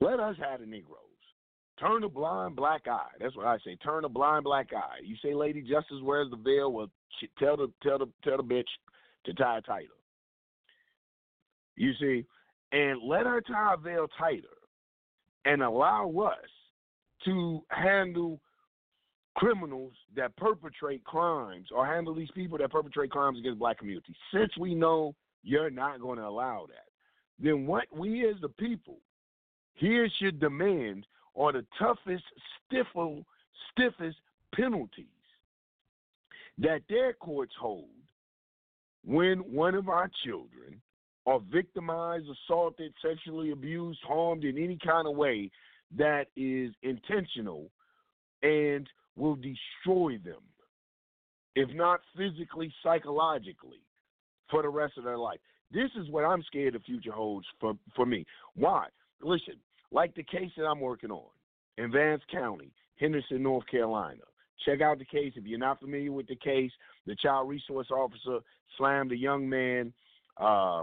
Let 0.00 0.20
us 0.20 0.36
have 0.38 0.60
the 0.60 0.66
Negroes. 0.66 0.98
Turn 1.80 2.04
a 2.04 2.08
blind 2.08 2.54
black 2.54 2.86
eye. 2.86 3.10
That's 3.18 3.36
what 3.36 3.46
I 3.46 3.56
say. 3.64 3.76
Turn 3.76 4.04
a 4.04 4.08
blind 4.08 4.44
black 4.44 4.68
eye. 4.76 4.98
You 5.02 5.16
say, 5.22 5.34
Lady 5.34 5.62
Justice, 5.62 5.98
where's 6.02 6.30
the 6.30 6.36
veil? 6.36 6.72
Well, 6.72 6.88
tell 7.38 7.56
the 7.56 7.72
tell 7.82 7.98
the 7.98 8.08
tell 8.22 8.36
the 8.36 8.42
bitch 8.42 8.68
to 9.24 9.34
tie 9.34 9.58
it 9.58 9.64
tighter. 9.64 9.88
You 11.76 11.92
see, 11.98 12.26
and 12.72 13.02
let 13.02 13.26
her 13.26 13.40
tie 13.40 13.74
a 13.74 13.76
veil 13.76 14.08
tighter, 14.18 14.48
and 15.44 15.62
allow 15.62 16.10
us 16.10 16.48
to 17.24 17.62
handle 17.68 18.40
criminals 19.34 19.92
that 20.14 20.36
perpetrate 20.36 21.04
crimes 21.04 21.68
or 21.74 21.86
handle 21.86 22.14
these 22.14 22.30
people 22.34 22.58
that 22.58 22.70
perpetrate 22.70 23.10
crimes 23.10 23.38
against 23.38 23.58
black 23.58 23.78
communities. 23.78 24.16
Since 24.32 24.56
we 24.58 24.74
know 24.74 25.14
you're 25.42 25.70
not 25.70 26.00
going 26.00 26.18
to 26.18 26.26
allow 26.26 26.66
that, 26.68 26.88
then 27.38 27.66
what 27.66 27.84
we 27.94 28.28
as 28.28 28.36
the 28.40 28.48
people 28.48 28.98
here 29.74 30.08
should 30.20 30.38
demand 30.38 31.06
are 31.36 31.52
the 31.52 31.64
toughest, 31.78 32.24
stiffest, 32.66 33.24
stiffest 33.70 34.18
penalties 34.54 35.06
that 36.58 36.82
their 36.88 37.14
courts 37.14 37.54
hold 37.58 37.88
when 39.04 39.38
one 39.38 39.74
of 39.74 39.88
our 39.88 40.10
children 40.24 40.80
are 41.26 41.40
victimized, 41.52 42.26
assaulted, 42.28 42.92
sexually 43.00 43.50
abused, 43.52 44.00
harmed 44.06 44.44
in 44.44 44.58
any 44.58 44.78
kind 44.84 45.06
of 45.06 45.16
way 45.16 45.50
that 45.96 46.26
is 46.36 46.72
intentional 46.82 47.70
and 48.42 48.88
will 49.16 49.36
destroy 49.36 50.18
them, 50.24 50.42
if 51.54 51.68
not 51.74 52.00
physically, 52.16 52.72
psychologically, 52.82 53.82
for 54.50 54.62
the 54.62 54.68
rest 54.68 54.98
of 54.98 55.04
their 55.04 55.18
life. 55.18 55.38
This 55.70 55.90
is 55.98 56.10
what 56.10 56.24
I'm 56.24 56.42
scared 56.42 56.74
the 56.74 56.80
future 56.80 57.12
holds 57.12 57.46
for, 57.60 57.74
for 57.94 58.04
me. 58.04 58.26
Why? 58.54 58.86
Listen, 59.22 59.54
like 59.90 60.14
the 60.14 60.22
case 60.22 60.50
that 60.56 60.64
I'm 60.64 60.80
working 60.80 61.10
on 61.10 61.28
in 61.78 61.92
Vance 61.92 62.22
County, 62.30 62.72
Henderson, 62.98 63.42
North 63.42 63.66
Carolina. 63.70 64.22
Check 64.66 64.80
out 64.80 64.98
the 64.98 65.04
case. 65.04 65.32
If 65.36 65.44
you're 65.44 65.58
not 65.58 65.80
familiar 65.80 66.12
with 66.12 66.28
the 66.28 66.36
case, 66.36 66.70
the 67.06 67.16
child 67.16 67.48
resource 67.48 67.88
officer 67.90 68.38
slammed 68.76 69.12
a 69.12 69.16
young 69.16 69.48
man 69.48 69.92
uh, 70.38 70.82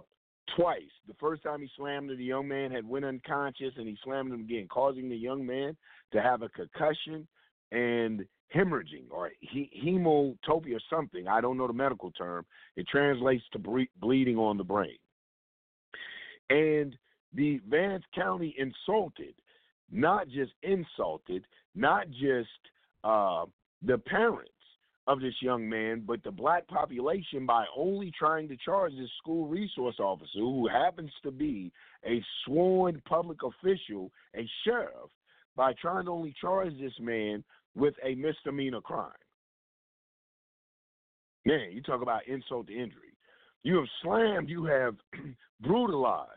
twice. 0.56 0.92
The 1.08 1.14
first 1.16 1.44
time 1.44 1.62
he 1.62 1.70
slammed 1.76 2.12
him, 2.12 2.18
the 2.18 2.24
young 2.24 2.48
man 2.48 2.72
had 2.72 2.88
went 2.88 3.06
unconscious, 3.06 3.74
and 3.78 3.88
he 3.88 3.98
slammed 4.04 4.34
him 4.34 4.42
again, 4.42 4.68
causing 4.70 5.10
the 5.10 5.16
young 5.16 5.46
man 5.46 5.76
to 6.12 6.22
have 6.22 6.42
a 6.42 6.50
concussion 6.50 7.28
and 7.72 8.26
hemorrhaging 8.54 9.06
or 9.12 9.32
he- 9.40 9.72
hemotopia 9.84 10.76
or 10.76 10.82
something. 10.90 11.28
I 11.28 11.42
don't 11.42 11.58
know 11.58 11.68
the 11.68 11.74
medical 11.74 12.12
term. 12.12 12.46
It 12.76 12.88
translates 12.88 13.44
to 13.54 13.60
ble- 13.60 13.86
bleeding 14.00 14.38
on 14.38 14.58
the 14.58 14.64
brain. 14.64 14.98
And 16.50 16.98
the 17.34 17.62
Vance 17.70 18.04
County 18.16 18.56
insulted, 18.58 19.36
not 19.92 20.28
just 20.28 20.52
insulted, 20.64 21.46
not 21.76 22.10
just 22.10 22.50
uh, 23.04 23.46
the 23.84 23.98
parents 24.00 24.52
of 25.10 25.20
this 25.20 25.34
young 25.42 25.68
man, 25.68 26.04
but 26.06 26.24
the 26.24 26.32
black 26.32 26.68
population 26.68 27.44
by 27.44 27.66
only 27.76 28.12
trying 28.18 28.48
to 28.48 28.56
charge 28.64 28.92
this 28.96 29.10
school 29.18 29.48
resource 29.48 29.96
officer, 30.00 30.38
who 30.38 30.68
happens 30.68 31.12
to 31.24 31.32
be 31.32 31.72
a 32.06 32.24
sworn 32.46 33.02
public 33.10 33.40
official, 33.42 34.12
a 34.36 34.48
sheriff, 34.64 35.10
by 35.56 35.74
trying 35.82 36.06
to 36.06 36.12
only 36.12 36.34
charge 36.40 36.72
this 36.80 36.94
man 37.02 37.44
with 37.76 37.96
a 38.06 38.14
misdemeanor 38.14 38.82
crime. 38.82 39.10
Man, 41.44 41.72
you 41.72 41.82
talk 41.82 42.04
about 42.04 42.28
insult 42.28 42.68
to 42.68 42.74
injury. 42.74 43.18
You 43.64 43.78
have 43.78 43.88
slammed, 44.04 44.48
you 44.48 44.66
have 44.66 44.94
brutalized, 45.62 46.30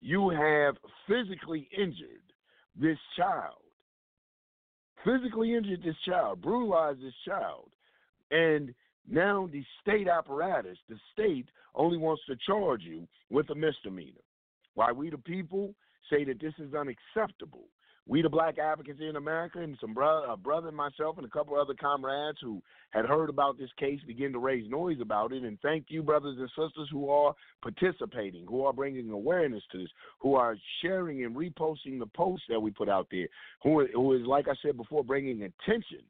you 0.00 0.30
have 0.30 0.76
physically 1.06 1.68
injured 1.76 2.32
this 2.80 2.98
child. 3.14 3.60
Physically 5.04 5.54
injured 5.54 5.82
this 5.84 5.96
child, 6.06 6.40
brutalized 6.40 7.02
this 7.02 7.14
child. 7.26 7.68
And 8.30 8.74
now 9.08 9.48
the 9.52 9.64
state 9.80 10.08
apparatus, 10.08 10.78
the 10.88 10.98
state 11.12 11.46
only 11.74 11.98
wants 11.98 12.22
to 12.26 12.36
charge 12.46 12.82
you 12.82 13.06
with 13.30 13.50
a 13.50 13.54
misdemeanor. 13.54 14.20
Why 14.74 14.92
we 14.92 15.10
the 15.10 15.18
people 15.18 15.74
say 16.10 16.24
that 16.24 16.40
this 16.40 16.54
is 16.58 16.74
unacceptable 16.74 17.68
we 18.08 18.22
the 18.22 18.28
black 18.28 18.58
Africans 18.58 19.00
in 19.00 19.16
America 19.16 19.60
and 19.60 19.76
some 19.80 19.92
brother, 19.92 20.26
a 20.28 20.36
brother 20.36 20.68
and 20.68 20.76
myself 20.76 21.16
and 21.16 21.26
a 21.26 21.30
couple 21.30 21.58
other 21.58 21.74
comrades 21.74 22.38
who 22.40 22.62
had 22.90 23.04
heard 23.04 23.28
about 23.28 23.58
this 23.58 23.70
case 23.78 23.98
begin 24.06 24.32
to 24.32 24.38
raise 24.38 24.70
noise 24.70 24.98
about 25.00 25.32
it. 25.32 25.42
And 25.42 25.58
thank 25.60 25.86
you, 25.88 26.04
brothers 26.04 26.36
and 26.38 26.48
sisters, 26.50 26.88
who 26.92 27.10
are 27.10 27.34
participating, 27.62 28.46
who 28.46 28.64
are 28.64 28.72
bringing 28.72 29.10
awareness 29.10 29.62
to 29.72 29.78
this, 29.78 29.90
who 30.20 30.36
are 30.36 30.56
sharing 30.82 31.24
and 31.24 31.34
reposting 31.34 31.98
the 31.98 32.06
posts 32.14 32.46
that 32.48 32.60
we 32.60 32.70
put 32.70 32.88
out 32.88 33.08
there, 33.10 33.26
who, 33.62 33.86
who 33.92 34.12
is, 34.12 34.22
like 34.24 34.46
I 34.46 34.54
said 34.62 34.76
before, 34.76 35.02
bringing 35.02 35.42
attention 35.42 36.02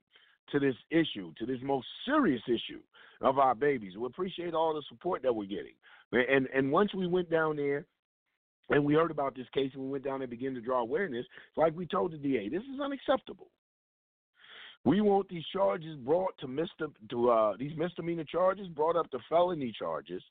to 0.52 0.58
this 0.58 0.74
issue, 0.90 1.32
to 1.38 1.46
this 1.46 1.58
most 1.62 1.86
serious 2.04 2.42
issue 2.46 2.80
of 3.20 3.38
our 3.38 3.54
babies. 3.54 3.96
We 3.96 4.06
appreciate 4.06 4.54
all 4.54 4.74
the 4.74 4.82
support 4.88 5.22
that 5.22 5.34
we're 5.34 5.48
getting. 5.48 5.74
And 6.12 6.46
and 6.54 6.70
once 6.70 6.94
we 6.94 7.06
went 7.06 7.30
down 7.30 7.56
there 7.56 7.86
and 8.70 8.84
we 8.84 8.94
heard 8.94 9.10
about 9.10 9.34
this 9.34 9.46
case 9.54 9.70
and 9.74 9.82
we 9.82 9.90
went 9.90 10.04
down 10.04 10.22
and 10.22 10.30
began 10.30 10.54
to 10.54 10.60
draw 10.60 10.80
awareness. 10.80 11.26
Like 11.56 11.76
we 11.76 11.86
told 11.86 12.12
the 12.12 12.18
DA, 12.18 12.48
this 12.48 12.62
is 12.62 12.80
unacceptable. 12.82 13.48
We 14.84 15.00
want 15.00 15.28
these 15.28 15.44
charges 15.52 15.96
brought 15.96 16.36
to 16.38 16.46
Mr. 16.46 16.92
to 17.10 17.30
uh, 17.30 17.56
these 17.58 17.76
misdemeanor 17.76 18.24
charges 18.24 18.68
brought 18.68 18.96
up 18.96 19.10
to 19.10 19.18
felony 19.28 19.74
charges, 19.76 20.22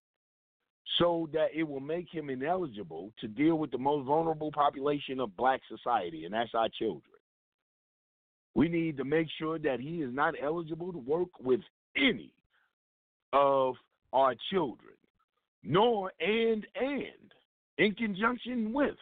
so 0.98 1.28
that 1.34 1.48
it 1.54 1.64
will 1.64 1.82
make 1.82 2.08
him 2.10 2.30
ineligible 2.30 3.12
to 3.20 3.28
deal 3.28 3.56
with 3.56 3.72
the 3.72 3.78
most 3.78 4.06
vulnerable 4.06 4.52
population 4.52 5.20
of 5.20 5.36
Black 5.36 5.60
society, 5.68 6.24
and 6.24 6.34
that's 6.34 6.52
our 6.54 6.70
children. 6.70 7.15
We 8.56 8.70
need 8.70 8.98
to 8.98 9.04
make 9.04 9.28
sure 9.38 9.60
that 9.60 9.80
he 9.80 10.02
is 10.02 10.14
not 10.14 10.34
eligible 10.42 10.92
to 10.94 10.98
work 10.98 11.30
with 11.42 11.60
any 11.96 12.32
of 13.34 13.76
our 14.14 14.34
children, 14.50 14.94
nor 15.64 16.12
and 16.22 16.66
and 16.76 17.34
in 17.78 17.94
conjunction 17.96 18.72
with. 18.74 18.96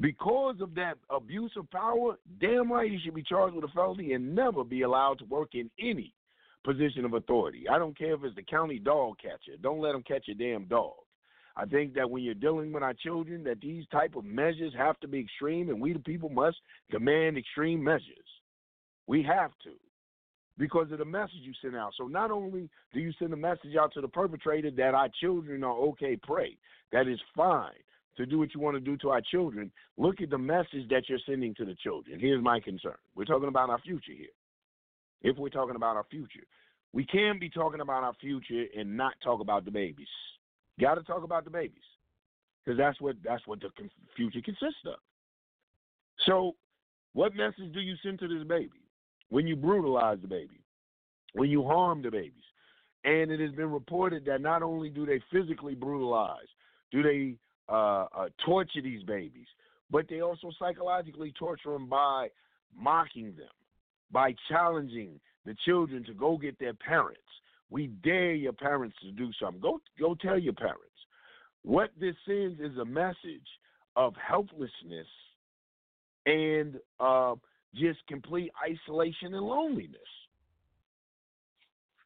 Because 0.00 0.56
of 0.60 0.74
that 0.74 0.94
abuse 1.10 1.52
of 1.56 1.70
power, 1.70 2.16
damn 2.40 2.72
right 2.72 2.90
he 2.90 2.98
should 2.98 3.14
be 3.14 3.22
charged 3.22 3.54
with 3.54 3.64
a 3.64 3.68
felony 3.68 4.12
and 4.14 4.34
never 4.34 4.64
be 4.64 4.82
allowed 4.82 5.18
to 5.18 5.24
work 5.26 5.50
in 5.54 5.70
any 5.80 6.12
position 6.64 7.04
of 7.04 7.14
authority. 7.14 7.68
I 7.68 7.78
don't 7.78 7.96
care 7.96 8.14
if 8.14 8.24
it's 8.24 8.34
the 8.34 8.42
county 8.42 8.78
dog 8.78 9.18
catcher. 9.22 9.56
Don't 9.60 9.80
let 9.80 9.94
him 9.94 10.02
catch 10.02 10.28
a 10.28 10.34
damn 10.34 10.64
dog. 10.64 10.94
I 11.56 11.66
think 11.66 11.94
that 11.94 12.10
when 12.10 12.24
you're 12.24 12.34
dealing 12.34 12.72
with 12.72 12.82
our 12.82 12.94
children, 12.94 13.44
that 13.44 13.60
these 13.60 13.84
type 13.92 14.16
of 14.16 14.24
measures 14.24 14.72
have 14.76 14.98
to 15.00 15.08
be 15.08 15.20
extreme, 15.20 15.68
and 15.68 15.80
we 15.80 15.92
the 15.92 16.00
people 16.00 16.28
must 16.28 16.56
demand 16.90 17.38
extreme 17.38 17.82
measures. 17.82 18.28
We 19.06 19.22
have 19.22 19.52
to 19.64 19.70
because 20.58 20.90
of 20.92 20.98
the 20.98 21.04
message 21.04 21.40
you 21.42 21.52
send 21.60 21.76
out. 21.76 21.92
So 21.96 22.06
not 22.06 22.30
only 22.30 22.68
do 22.92 23.00
you 23.00 23.12
send 23.18 23.32
a 23.32 23.36
message 23.36 23.76
out 23.78 23.92
to 23.94 24.00
the 24.00 24.08
perpetrator 24.08 24.70
that 24.72 24.94
our 24.94 25.08
children 25.20 25.64
are 25.64 25.76
okay, 25.88 26.16
pray. 26.16 26.56
That 26.92 27.08
is 27.08 27.18
fine 27.36 27.72
to 28.16 28.26
do 28.26 28.38
what 28.38 28.54
you 28.54 28.60
want 28.60 28.76
to 28.76 28.80
do 28.80 28.96
to 28.98 29.10
our 29.10 29.20
children. 29.20 29.72
Look 29.96 30.20
at 30.20 30.30
the 30.30 30.38
message 30.38 30.88
that 30.90 31.08
you're 31.08 31.18
sending 31.26 31.54
to 31.56 31.64
the 31.64 31.74
children. 31.74 32.20
Here's 32.20 32.42
my 32.42 32.60
concern. 32.60 32.94
We're 33.16 33.24
talking 33.24 33.48
about 33.48 33.70
our 33.70 33.80
future 33.80 34.12
here. 34.12 34.28
If 35.22 35.36
we're 35.38 35.48
talking 35.48 35.76
about 35.76 35.96
our 35.96 36.06
future, 36.10 36.44
we 36.92 37.04
can't 37.04 37.40
be 37.40 37.48
talking 37.48 37.80
about 37.80 38.04
our 38.04 38.14
future 38.20 38.66
and 38.78 38.96
not 38.96 39.14
talk 39.22 39.40
about 39.40 39.64
the 39.64 39.70
babies. 39.70 40.06
Got 40.80 40.94
to 40.94 41.02
talk 41.02 41.22
about 41.22 41.44
the 41.44 41.50
babies 41.50 41.82
because 42.64 42.78
that's 42.78 43.00
what 43.00 43.16
that's 43.24 43.46
what 43.46 43.60
the 43.60 43.70
future 44.16 44.40
consists 44.44 44.84
of. 44.86 44.98
So, 46.26 46.56
what 47.12 47.34
message 47.34 47.72
do 47.72 47.80
you 47.80 47.94
send 48.02 48.18
to 48.20 48.28
this 48.28 48.44
baby? 48.46 48.84
when 49.34 49.48
you 49.48 49.56
brutalize 49.56 50.18
the 50.22 50.28
baby, 50.28 50.60
when 51.32 51.50
you 51.50 51.64
harm 51.64 52.02
the 52.02 52.10
babies. 52.10 52.44
And 53.04 53.32
it 53.32 53.40
has 53.40 53.50
been 53.50 53.70
reported 53.70 54.24
that 54.26 54.40
not 54.40 54.62
only 54.62 54.88
do 54.88 55.04
they 55.04 55.20
physically 55.32 55.74
brutalize, 55.74 56.46
do 56.92 57.02
they 57.02 57.34
uh, 57.68 58.06
uh, 58.16 58.28
torture 58.44 58.80
these 58.80 59.02
babies, 59.02 59.48
but 59.90 60.06
they 60.08 60.20
also 60.20 60.52
psychologically 60.58 61.34
torture 61.36 61.72
them 61.72 61.88
by 61.88 62.28
mocking 62.74 63.34
them, 63.36 63.50
by 64.12 64.34
challenging 64.48 65.18
the 65.44 65.56
children 65.64 66.04
to 66.04 66.14
go 66.14 66.38
get 66.38 66.56
their 66.60 66.74
parents. 66.74 67.20
We 67.74 67.88
dare 68.04 68.34
your 68.34 68.52
parents 68.52 68.96
to 69.02 69.10
do 69.10 69.32
something. 69.42 69.60
Go, 69.60 69.80
go 69.98 70.14
tell 70.14 70.38
your 70.38 70.52
parents. 70.52 70.80
What 71.64 71.90
this 71.98 72.14
sends 72.24 72.60
is 72.60 72.78
a 72.78 72.84
message 72.84 73.48
of 73.96 74.14
helplessness 74.14 75.08
and 76.24 76.76
uh, 77.00 77.34
just 77.74 77.98
complete 78.06 78.52
isolation 78.64 79.34
and 79.34 79.44
loneliness. 79.44 79.98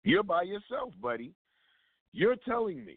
You're 0.04 0.22
by 0.22 0.44
yourself, 0.44 0.94
buddy. 1.02 1.34
You're 2.14 2.36
telling 2.46 2.82
me 2.82 2.96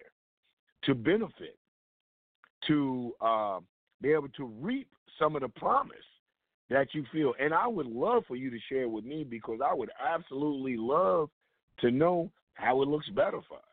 to 0.84 0.94
benefit, 0.94 1.56
to 2.66 3.12
uh, 3.20 3.60
be 4.00 4.10
able 4.10 4.28
to 4.36 4.46
reap 4.60 4.88
some 5.18 5.36
of 5.36 5.42
the 5.42 5.48
promise 5.48 5.96
that 6.68 6.88
you 6.94 7.04
feel? 7.12 7.34
And 7.40 7.54
I 7.54 7.68
would 7.68 7.86
love 7.86 8.24
for 8.26 8.36
you 8.36 8.50
to 8.50 8.58
share 8.68 8.88
with 8.88 9.04
me 9.04 9.24
because 9.24 9.60
I 9.64 9.72
would 9.72 9.90
absolutely 10.04 10.76
love 10.76 11.30
to 11.80 11.90
know 11.92 12.30
how 12.54 12.82
it 12.82 12.88
looks 12.88 13.08
better 13.10 13.40
for 13.48 13.58
us. 13.58 13.71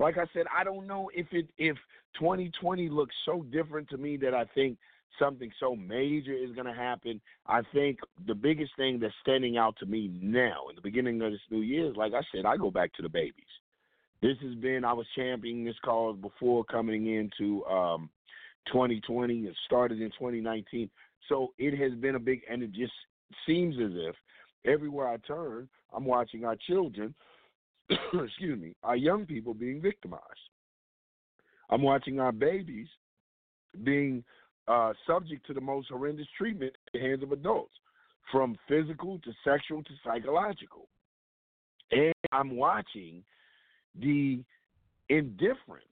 Like 0.00 0.16
I 0.16 0.24
said, 0.32 0.46
I 0.56 0.64
don't 0.64 0.86
know 0.86 1.10
if 1.14 1.26
it 1.32 1.50
if 1.58 1.76
2020 2.18 2.88
looks 2.88 3.14
so 3.26 3.44
different 3.52 3.88
to 3.90 3.98
me 3.98 4.16
that 4.16 4.32
I 4.32 4.46
think 4.54 4.78
something 5.18 5.52
so 5.60 5.76
major 5.76 6.32
is 6.32 6.52
going 6.52 6.66
to 6.66 6.72
happen. 6.72 7.20
I 7.46 7.60
think 7.74 7.98
the 8.26 8.34
biggest 8.34 8.72
thing 8.78 8.98
that's 8.98 9.12
standing 9.20 9.58
out 9.58 9.76
to 9.80 9.86
me 9.86 10.10
now 10.22 10.68
in 10.70 10.76
the 10.76 10.80
beginning 10.80 11.20
of 11.20 11.32
this 11.32 11.40
new 11.50 11.60
year 11.60 11.90
is, 11.90 11.96
like 11.96 12.14
I 12.14 12.22
said, 12.34 12.46
I 12.46 12.56
go 12.56 12.70
back 12.70 12.94
to 12.94 13.02
the 13.02 13.10
babies. 13.10 13.44
This 14.22 14.38
has 14.42 14.54
been 14.54 14.86
I 14.86 14.94
was 14.94 15.06
championing 15.14 15.66
this 15.66 15.78
cause 15.84 16.16
before 16.22 16.64
coming 16.64 17.14
into 17.14 17.62
um, 17.66 18.08
2020. 18.72 19.40
It 19.40 19.56
started 19.66 20.00
in 20.00 20.08
2019, 20.12 20.88
so 21.28 21.52
it 21.58 21.78
has 21.78 21.92
been 22.00 22.14
a 22.14 22.18
big, 22.18 22.40
and 22.50 22.62
it 22.62 22.72
just 22.72 22.92
seems 23.46 23.74
as 23.76 23.92
if 23.94 24.14
everywhere 24.64 25.08
I 25.08 25.18
turn, 25.18 25.68
I'm 25.94 26.06
watching 26.06 26.46
our 26.46 26.56
children, 26.56 27.14
excuse 28.24 28.60
me, 28.60 28.74
our 28.82 28.96
young 28.96 29.26
people 29.26 29.54
being 29.54 29.80
victimized. 29.80 30.24
I'm 31.70 31.82
watching 31.82 32.20
our 32.20 32.32
babies 32.32 32.88
being 33.84 34.24
uh, 34.68 34.92
subject 35.06 35.46
to 35.46 35.54
the 35.54 35.60
most 35.60 35.88
horrendous 35.88 36.26
treatment 36.36 36.74
in 36.92 37.00
the 37.00 37.08
hands 37.08 37.22
of 37.22 37.32
adults, 37.32 37.74
from 38.30 38.56
physical 38.68 39.18
to 39.20 39.32
sexual 39.44 39.82
to 39.82 39.90
psychological. 40.04 40.88
And 41.90 42.14
I'm 42.32 42.56
watching 42.56 43.24
the 44.00 44.40
indifference 45.08 45.84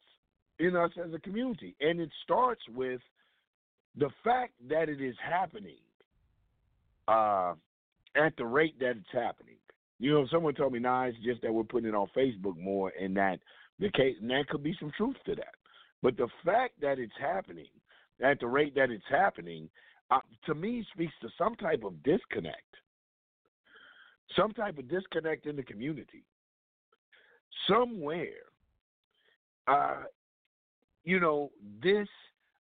in 0.59 0.77
us 0.77 0.91
as 1.05 1.13
a 1.13 1.19
community. 1.19 1.75
And 1.81 2.01
it 2.01 2.11
starts 2.23 2.63
with 2.75 3.01
the 3.97 4.11
fact 4.23 4.53
that 4.69 4.89
it 4.89 5.01
is 5.01 5.17
happening 5.29 5.79
uh, 7.09 7.55
at 8.15 8.37
the 8.37 8.45
rate 8.45 8.79
that 8.81 8.91
it's 8.91 9.13
happening. 9.13 9.57
You 9.99 10.13
know, 10.13 10.27
someone 10.31 10.55
told 10.55 10.73
me, 10.73 10.79
nah, 10.79 11.05
it's 11.05 11.19
just 11.25 11.43
that 11.43 11.53
we're 11.53 11.65
putting 11.65 11.89
it 11.89 11.95
on 11.95 12.09
Facebook 12.17 12.57
more, 12.57 12.93
and 13.01 13.17
that 13.17 13.41
the 13.79 13.91
case, 13.91 14.17
and 14.21 14.31
that 14.31 14.49
could 14.49 14.63
be 14.63 14.77
some 14.79 14.93
truth 14.97 15.17
to 15.27 15.35
that. 15.35 15.55
But 16.03 16.17
the 16.17 16.29
fact 16.45 16.81
that 16.81 16.99
it's 16.99 17.13
happening 17.21 17.69
at 18.23 18.41
the 18.41 18.47
rate 18.47 18.75
that 18.77 18.91
it's 18.91 19.05
happening, 19.09 19.69
uh, 20.11 20.21
to 20.47 20.55
me, 20.55 20.87
speaks 20.93 21.13
to 21.23 21.29
some 21.37 21.55
type 21.57 21.83
of 21.85 22.03
disconnect, 22.03 22.57
some 24.37 24.53
type 24.53 24.79
of 24.79 24.89
disconnect 24.89 25.47
in 25.47 25.57
the 25.57 25.63
community. 25.63 26.25
Somewhere, 27.69 28.47
uh, 29.67 30.05
you 31.05 31.19
know, 31.19 31.51
this, 31.83 32.09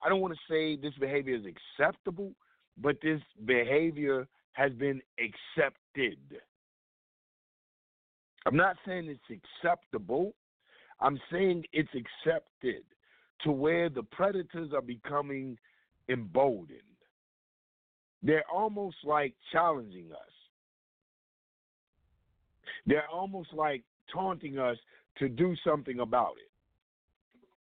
I 0.02 0.10
don't 0.10 0.22
want 0.22 0.34
to 0.34 0.54
say 0.54 0.76
this 0.76 0.94
behavior 1.00 1.36
is 1.36 1.44
acceptable, 1.46 2.32
but 2.78 2.98
this 3.02 3.22
behavior 3.46 4.28
has 4.54 4.72
been 4.74 5.02
accepted. 5.20 6.18
I'm 8.46 8.56
not 8.56 8.78
saying 8.86 9.08
it's 9.10 9.42
acceptable. 9.64 10.34
I'm 11.00 11.20
saying 11.32 11.66
it's 11.74 11.90
accepted 11.94 12.84
to 13.44 13.52
where 13.52 13.90
the 13.90 14.04
predators 14.04 14.72
are 14.74 14.82
becoming 14.82 15.58
emboldened. 16.10 16.80
They're 18.24 18.50
almost 18.52 18.98
like 19.04 19.34
challenging 19.52 20.12
us. 20.12 20.20
They're 22.86 23.10
almost 23.12 23.50
like 23.54 23.84
taunting 24.12 24.58
us 24.60 24.78
to 25.18 25.30
do 25.30 25.56
something 25.66 26.00
about 26.00 26.34
it. 26.38 26.52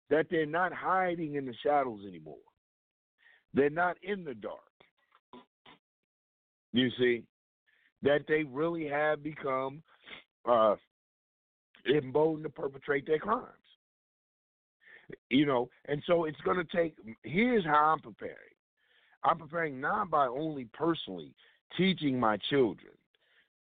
That 0.09 0.26
they're 0.30 0.46
not 0.46 0.72
hiding 0.72 1.35
in 1.35 1.46
the 1.46 1.54
shadows 1.62 2.00
anymore. 2.06 2.37
They're 3.54 3.70
not 3.70 3.96
in 4.02 4.24
the 4.24 4.35
dark. 4.35 4.59
You 6.72 6.90
see? 6.98 7.24
That 8.02 8.20
they 8.28 8.44
really 8.44 8.87
have 8.87 9.22
become 9.22 9.83
uh, 10.48 10.76
emboldened 11.88 12.44
to 12.44 12.50
perpetrate 12.50 13.07
their 13.07 13.18
crimes. 13.18 13.46
You 15.29 15.44
know, 15.44 15.68
and 15.87 16.03
so 16.07 16.24
it's 16.24 16.40
going 16.42 16.57
to 16.57 16.76
take. 16.76 16.94
Here's 17.22 17.64
how 17.64 17.92
I'm 17.92 18.00
preparing. 18.00 18.37
I'm 19.24 19.38
preparing 19.38 19.81
not 19.81 20.11
by 20.11 20.26
only 20.26 20.66
personally 20.72 21.35
teaching 21.76 22.18
my 22.18 22.38
children 22.48 22.92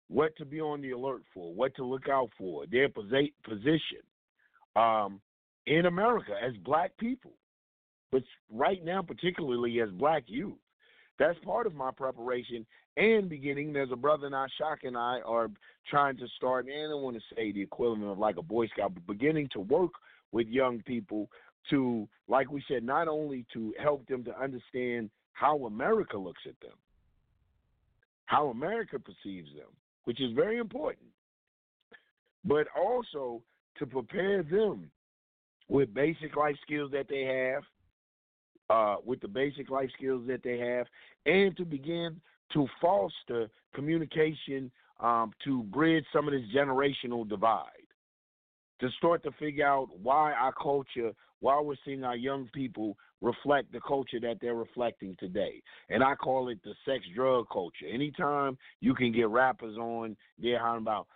what 0.10 0.36
to 0.38 0.46
be 0.46 0.60
on 0.60 0.82
the 0.82 0.92
alert 0.92 1.24
for, 1.34 1.54
what 1.54 1.76
to 1.76 1.86
look 1.86 2.10
out 2.10 2.30
for, 2.38 2.66
their 2.68 2.90
position 2.90 4.02
um, 4.76 5.22
in 5.68 5.86
America 5.86 6.32
as 6.44 6.54
black 6.64 6.92
people, 6.98 7.32
but 8.12 8.24
right 8.52 8.84
now, 8.84 9.02
particularly 9.02 9.80
as 9.82 9.90
black 9.92 10.24
youth. 10.28 10.58
That's 11.20 11.38
part 11.40 11.68
of 11.68 11.76
my 11.76 11.92
preparation 11.92 12.66
and 12.96 13.30
beginning. 13.30 13.74
There's 13.74 13.92
a 13.92 13.98
brother 13.98 14.26
and 14.26 14.36
I, 14.36 14.48
Shock 14.58 14.80
and 14.84 14.98
I, 14.98 15.20
are 15.26 15.52
trying 15.90 16.18
to 16.18 16.28
start, 16.38 16.66
and 16.68 16.92
I 16.92 16.96
want 16.96 17.18
to 17.18 17.36
say 17.36 17.52
the 17.52 17.62
equivalent 17.62 18.06
of 18.06 18.18
like 18.18 18.38
a 18.38 18.42
Boy 18.42 18.68
Scout, 18.68 18.94
but 18.94 19.06
beginning 19.06 19.50
to 19.54 19.60
work 19.60 19.92
with 20.32 20.48
young 20.48 20.82
people 20.84 21.30
to, 21.70 22.08
like 22.30 22.50
we 22.50 22.64
said, 22.68 22.84
not 22.84 23.10
only 23.10 23.46
to 23.54 23.74
help 23.82 24.08
them 24.08 24.24
to 24.24 24.42
understand 24.42 25.10
how 25.34 25.66
America 25.66 26.18
looks 26.18 26.42
at 26.48 26.60
them, 26.62 26.78
how 28.26 28.48
America 28.48 28.98
perceives 28.98 29.50
them, 29.56 29.68
which 30.06 30.22
is 30.22 30.32
very 30.34 30.58
important, 30.58 31.08
but 32.46 32.68
also 32.78 33.42
to 33.78 33.86
prepare 33.86 34.42
them 34.44 34.90
with 35.68 35.94
basic 35.94 36.36
life 36.36 36.56
skills 36.62 36.92
that 36.92 37.08
they 37.10 37.24
have, 37.24 37.64
uh, 38.70 38.98
with 39.06 39.20
the 39.22 39.28
basic 39.28 39.70
life 39.70 39.90
skills 39.98 40.24
that 40.28 40.44
they 40.44 40.58
have, 40.58 40.88
and 41.26 41.56
to 41.58 41.66
begin 41.66 42.20
to 42.54 42.68
foster 42.82 43.50
communication 43.74 44.72
um, 45.00 45.32
to 45.44 45.64
bridge 45.64 46.06
some 46.12 46.28
of 46.28 46.34
this 46.34 46.44
generational 46.54 47.28
divide 47.28 47.70
to 48.80 48.90
start 48.98 49.24
to 49.24 49.32
figure 49.34 49.68
out 49.68 49.90
why 50.02 50.32
our 50.34 50.54
culture, 50.54 51.12
why 51.42 51.60
we're 51.60 51.76
seeing 51.86 52.04
our 52.04 52.16
young 52.16 52.50
people 52.54 52.96
reflect 53.22 53.72
the 53.72 53.80
culture 53.82 54.20
that 54.20 54.38
they're 54.42 54.56
reflecting 54.56 55.16
today. 55.20 55.62
And 55.90 56.04
I 56.04 56.16
call 56.16 56.50
it 56.50 56.60
the 56.64 56.74
sex 56.86 57.04
drug 57.14 57.48
culture. 57.52 57.86
Anytime 57.92 58.58
you 58.80 58.94
can 58.94 59.12
get 59.12 59.28
rappers 59.30 59.78
on, 59.78 60.16
they're 60.42 60.60
talking 60.60 60.82
about 60.82 61.08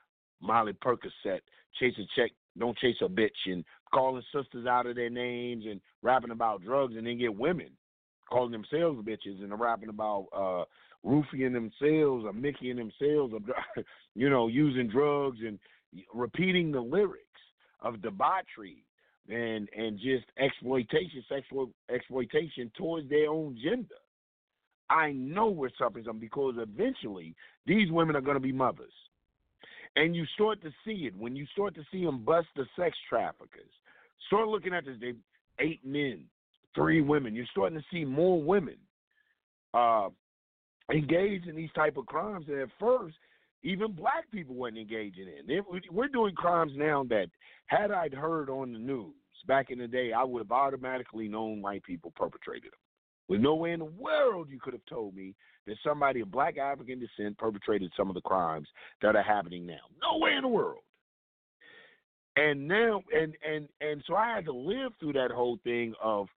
Molly 0.42 0.74
Percocet, 0.74 1.40
chase 1.80 1.96
a 1.98 2.06
check, 2.16 2.32
don't 2.58 2.78
chase 2.78 2.98
a 3.02 3.08
bitch, 3.08 3.30
and 3.46 3.64
calling 3.94 4.24
sisters 4.34 4.66
out 4.66 4.86
of 4.88 4.96
their 4.96 5.10
names 5.10 5.66
and 5.70 5.80
rapping 6.02 6.32
about 6.32 6.64
drugs, 6.64 6.96
and 6.98 7.06
then 7.06 7.18
get 7.18 7.36
women 7.36 7.70
calling 8.30 8.52
themselves 8.52 9.00
bitches 9.06 9.44
and 9.44 9.60
rapping 9.60 9.90
about 9.90 10.28
uh 10.36 10.64
roofing 11.04 11.52
themselves 11.52 12.26
or 12.26 12.32
Mickeying 12.34 12.78
themselves, 12.78 13.34
or, 13.34 13.84
you 14.16 14.30
know, 14.30 14.48
using 14.48 14.88
drugs 14.88 15.40
and 15.46 15.60
repeating 16.14 16.72
the 16.72 16.80
lyrics 16.80 17.20
of 17.82 18.02
debauchery 18.02 18.86
and 19.30 19.70
and 19.76 20.00
just 20.00 20.26
exploitation, 20.38 21.24
sexual 21.30 21.70
exploitation 21.94 22.72
towards 22.76 23.10
their 23.10 23.30
own 23.30 23.58
gender. 23.62 23.96
I 24.90 25.12
know 25.14 25.50
we're 25.50 25.70
suffering 25.78 26.06
something 26.06 26.20
because 26.20 26.56
eventually 26.58 27.36
these 27.66 27.92
women 27.92 28.16
are 28.16 28.22
going 28.22 28.36
to 28.36 28.42
be 28.42 28.52
mothers. 28.52 28.94
And 29.96 30.16
you 30.16 30.26
start 30.34 30.62
to 30.64 30.72
see 30.86 31.06
it 31.06 31.16
when 31.16 31.36
you 31.36 31.46
start 31.54 31.76
to 31.76 31.84
see 31.92 32.04
them 32.04 32.24
bust 32.24 32.48
the 32.56 32.66
sex 32.78 32.98
traffickers. 33.08 33.72
Start 34.28 34.48
looking 34.48 34.74
at 34.74 34.86
this. 34.86 34.96
They 35.00 35.14
eight 35.60 35.86
men, 35.86 36.26
three 36.76 37.02
women. 37.02 37.36
You're 37.36 37.46
starting 37.52 37.78
to 37.78 37.86
see 37.92 38.06
more 38.06 38.42
women 38.42 38.78
uh, 39.74 40.10
engaged 40.92 41.48
in 41.48 41.56
these 41.56 41.72
type 41.76 41.98
of 41.98 42.06
crimes. 42.06 42.46
And 42.48 42.60
at 42.60 42.70
first, 42.80 43.16
even 43.64 43.92
black 43.94 44.30
people 44.32 44.56
weren't 44.56 44.78
engaging 44.78 45.28
in. 45.28 45.64
we're 45.92 46.08
doing 46.08 46.36
crimes 46.36 46.74
now 46.76 47.04
that 47.10 47.28
had 47.68 47.92
I 47.92 48.10
heard 48.10 48.50
on 48.50 48.74
the 48.74 48.80
news 48.80 49.14
back 49.48 49.70
in 49.70 49.80
the 49.80 49.88
day, 49.88 50.12
I 50.14 50.24
would 50.24 50.40
have 50.40 50.52
automatically 50.52 51.28
known 51.28 51.62
white 51.62 51.84
people 51.84 52.12
perpetrated 52.16 52.72
them. 52.72 52.80
With 53.30 53.42
no 53.42 53.56
way 53.56 53.72
in 53.72 53.80
the 53.80 53.86
world 53.86 54.48
you 54.50 54.60
could 54.60 54.74
have 54.74 54.86
told 54.86 55.16
me 55.16 55.34
that 55.66 55.78
somebody 55.84 56.20
of 56.20 56.32
black 56.32 56.58
African 56.58 57.00
descent 57.00 57.38
perpetrated 57.38 57.92
some 57.96 58.10
of 58.10 58.16
the 58.16 58.22
crimes 58.22 58.68
that 59.02 59.16
are 59.16 59.24
happening 59.24 59.66
now. 59.66 59.80
No 60.02 60.20
way 60.20 60.34
in 60.36 60.42
the 60.42 60.50
world. 60.50 60.82
And 62.36 62.68
now 62.68 63.04
and 63.14 63.36
and 63.48 63.70
and 63.80 64.04
so 64.08 64.16
I 64.16 64.34
had 64.36 64.46
to 64.46 64.54
live 64.54 64.94
through 65.00 65.14
that 65.14 65.32
whole 65.32 65.60
thing 65.64 65.94
of 66.02 66.28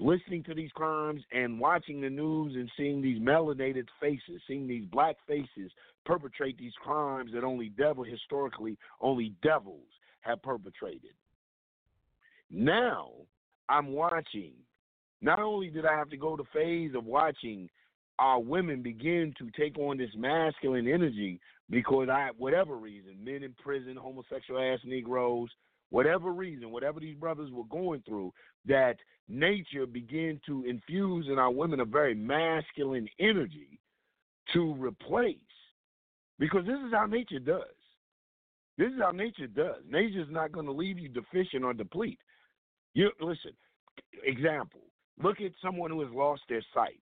listening 0.00 0.42
to 0.44 0.54
these 0.54 0.70
crimes 0.72 1.22
and 1.32 1.60
watching 1.60 2.00
the 2.00 2.10
news 2.10 2.54
and 2.54 2.70
seeing 2.76 3.02
these 3.02 3.20
melanated 3.20 3.86
faces, 4.00 4.40
seeing 4.46 4.66
these 4.66 4.84
black 4.86 5.16
faces 5.26 5.70
perpetrate 6.04 6.56
these 6.58 6.72
crimes 6.82 7.30
that 7.34 7.44
only 7.44 7.68
devil 7.70 8.04
historically 8.04 8.76
only 9.00 9.32
devils 9.42 9.86
have 10.20 10.42
perpetrated. 10.42 11.12
Now 12.50 13.10
I'm 13.68 13.92
watching. 13.92 14.52
Not 15.20 15.40
only 15.40 15.68
did 15.68 15.84
I 15.84 15.96
have 15.96 16.10
to 16.10 16.16
go 16.16 16.36
the 16.36 16.44
phase 16.52 16.94
of 16.94 17.04
watching 17.04 17.68
our 18.18 18.40
women 18.40 18.82
begin 18.82 19.34
to 19.38 19.50
take 19.50 19.78
on 19.78 19.98
this 19.98 20.10
masculine 20.16 20.88
energy 20.88 21.40
because 21.70 22.08
I 22.08 22.30
whatever 22.36 22.76
reason, 22.76 23.16
men 23.22 23.42
in 23.42 23.54
prison, 23.54 23.96
homosexual 23.96 24.60
ass 24.60 24.80
Negroes, 24.84 25.50
whatever 25.90 26.32
reason, 26.32 26.70
whatever 26.70 27.00
these 27.00 27.16
brothers 27.16 27.50
were 27.50 27.64
going 27.64 28.02
through, 28.06 28.32
that 28.66 28.96
nature 29.28 29.86
began 29.86 30.40
to 30.46 30.64
infuse 30.64 31.26
in 31.28 31.38
our 31.38 31.50
women 31.50 31.80
a 31.80 31.84
very 31.84 32.14
masculine 32.14 33.08
energy 33.18 33.78
to 34.52 34.74
replace. 34.74 35.36
Because 36.38 36.64
this 36.66 36.78
is 36.86 36.92
how 36.92 37.06
nature 37.06 37.40
does. 37.40 37.62
This 38.78 38.88
is 38.88 39.00
how 39.00 39.10
nature 39.10 39.48
does. 39.48 39.82
Nature's 39.90 40.28
not 40.30 40.52
going 40.52 40.66
to 40.66 40.72
leave 40.72 40.98
you 40.98 41.08
deficient 41.08 41.64
or 41.64 41.74
deplete. 41.74 42.18
You 42.94 43.10
listen. 43.20 43.52
Example: 44.24 44.80
Look 45.22 45.40
at 45.40 45.50
someone 45.60 45.90
who 45.90 46.00
has 46.00 46.12
lost 46.12 46.42
their 46.48 46.64
sight. 46.72 47.00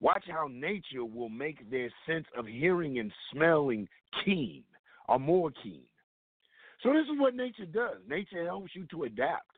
Watch 0.00 0.24
how 0.28 0.48
nature 0.50 1.04
will 1.04 1.28
make 1.28 1.70
their 1.70 1.90
sense 2.06 2.26
of 2.36 2.46
hearing 2.46 2.98
and 2.98 3.12
smelling 3.32 3.86
keen 4.24 4.64
or 5.08 5.18
more 5.18 5.50
keen. 5.62 5.84
So 6.82 6.92
this 6.92 7.04
is 7.04 7.18
what 7.18 7.34
nature 7.34 7.66
does. 7.66 7.98
Nature 8.08 8.46
helps 8.46 8.74
you 8.74 8.86
to 8.90 9.04
adapt 9.04 9.50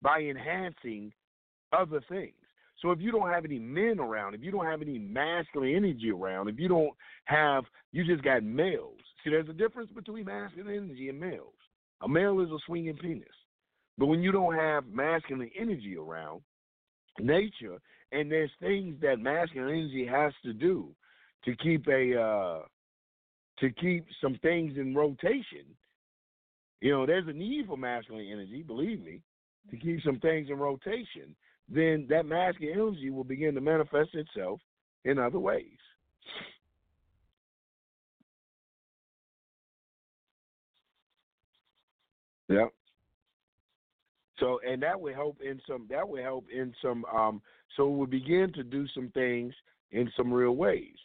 by 0.00 0.20
enhancing 0.20 1.12
other 1.72 2.00
things. 2.08 2.32
So 2.80 2.90
if 2.92 3.00
you 3.00 3.12
don't 3.12 3.28
have 3.28 3.44
any 3.44 3.58
men 3.58 4.00
around, 4.00 4.34
if 4.34 4.42
you 4.42 4.50
don't 4.50 4.64
have 4.64 4.80
any 4.80 4.98
masculine 4.98 5.74
energy 5.76 6.10
around, 6.10 6.48
if 6.48 6.58
you 6.58 6.68
don't 6.68 6.94
have, 7.26 7.64
you 7.92 8.04
just 8.04 8.24
got 8.24 8.42
males. 8.42 8.96
See, 9.22 9.30
there's 9.30 9.50
a 9.50 9.54
difference 9.54 9.90
between 9.94 10.24
masculine 10.24 10.74
energy 10.74 11.10
and 11.10 11.20
males. 11.20 11.52
A 12.02 12.08
male 12.08 12.40
is 12.40 12.48
a 12.48 12.56
swinging 12.64 12.96
penis. 12.96 13.28
But 13.98 14.06
when 14.06 14.22
you 14.22 14.32
don't 14.32 14.54
have 14.54 14.86
masculine 14.86 15.50
energy 15.58 15.96
around, 15.96 16.40
nature, 17.18 17.78
and 18.12 18.30
there's 18.30 18.50
things 18.60 18.96
that 19.02 19.20
masculine 19.20 19.70
energy 19.70 20.06
has 20.06 20.32
to 20.44 20.52
do 20.52 20.88
to 21.44 21.54
keep 21.56 21.86
a 21.88 22.20
uh, 22.20 22.60
to 23.58 23.70
keep 23.70 24.06
some 24.20 24.38
things 24.42 24.76
in 24.76 24.94
rotation. 24.94 25.64
You 26.80 26.92
know, 26.92 27.06
there's 27.06 27.28
a 27.28 27.32
need 27.32 27.66
for 27.66 27.76
masculine 27.76 28.26
energy, 28.30 28.62
believe 28.62 29.04
me, 29.04 29.20
to 29.70 29.76
keep 29.76 30.02
some 30.02 30.18
things 30.18 30.48
in 30.50 30.58
rotation. 30.58 31.36
Then 31.68 32.06
that 32.08 32.26
masculine 32.26 32.74
energy 32.74 33.10
will 33.10 33.24
begin 33.24 33.54
to 33.54 33.60
manifest 33.60 34.14
itself 34.14 34.60
in 35.04 35.18
other 35.18 35.38
ways. 35.38 35.66
Yep. 42.48 42.72
So 44.40 44.58
and 44.66 44.82
that 44.82 44.98
would 45.00 45.14
help 45.14 45.40
in 45.42 45.60
some 45.66 45.86
that 45.90 46.08
would 46.08 46.22
help 46.22 46.46
in 46.52 46.74
some 46.82 47.04
um 47.04 47.42
so 47.76 47.88
we 47.88 48.06
begin 48.06 48.52
to 48.54 48.64
do 48.64 48.86
some 48.88 49.10
things 49.10 49.54
in 49.92 50.10
some 50.16 50.32
real 50.32 50.56
ways. 50.56 50.96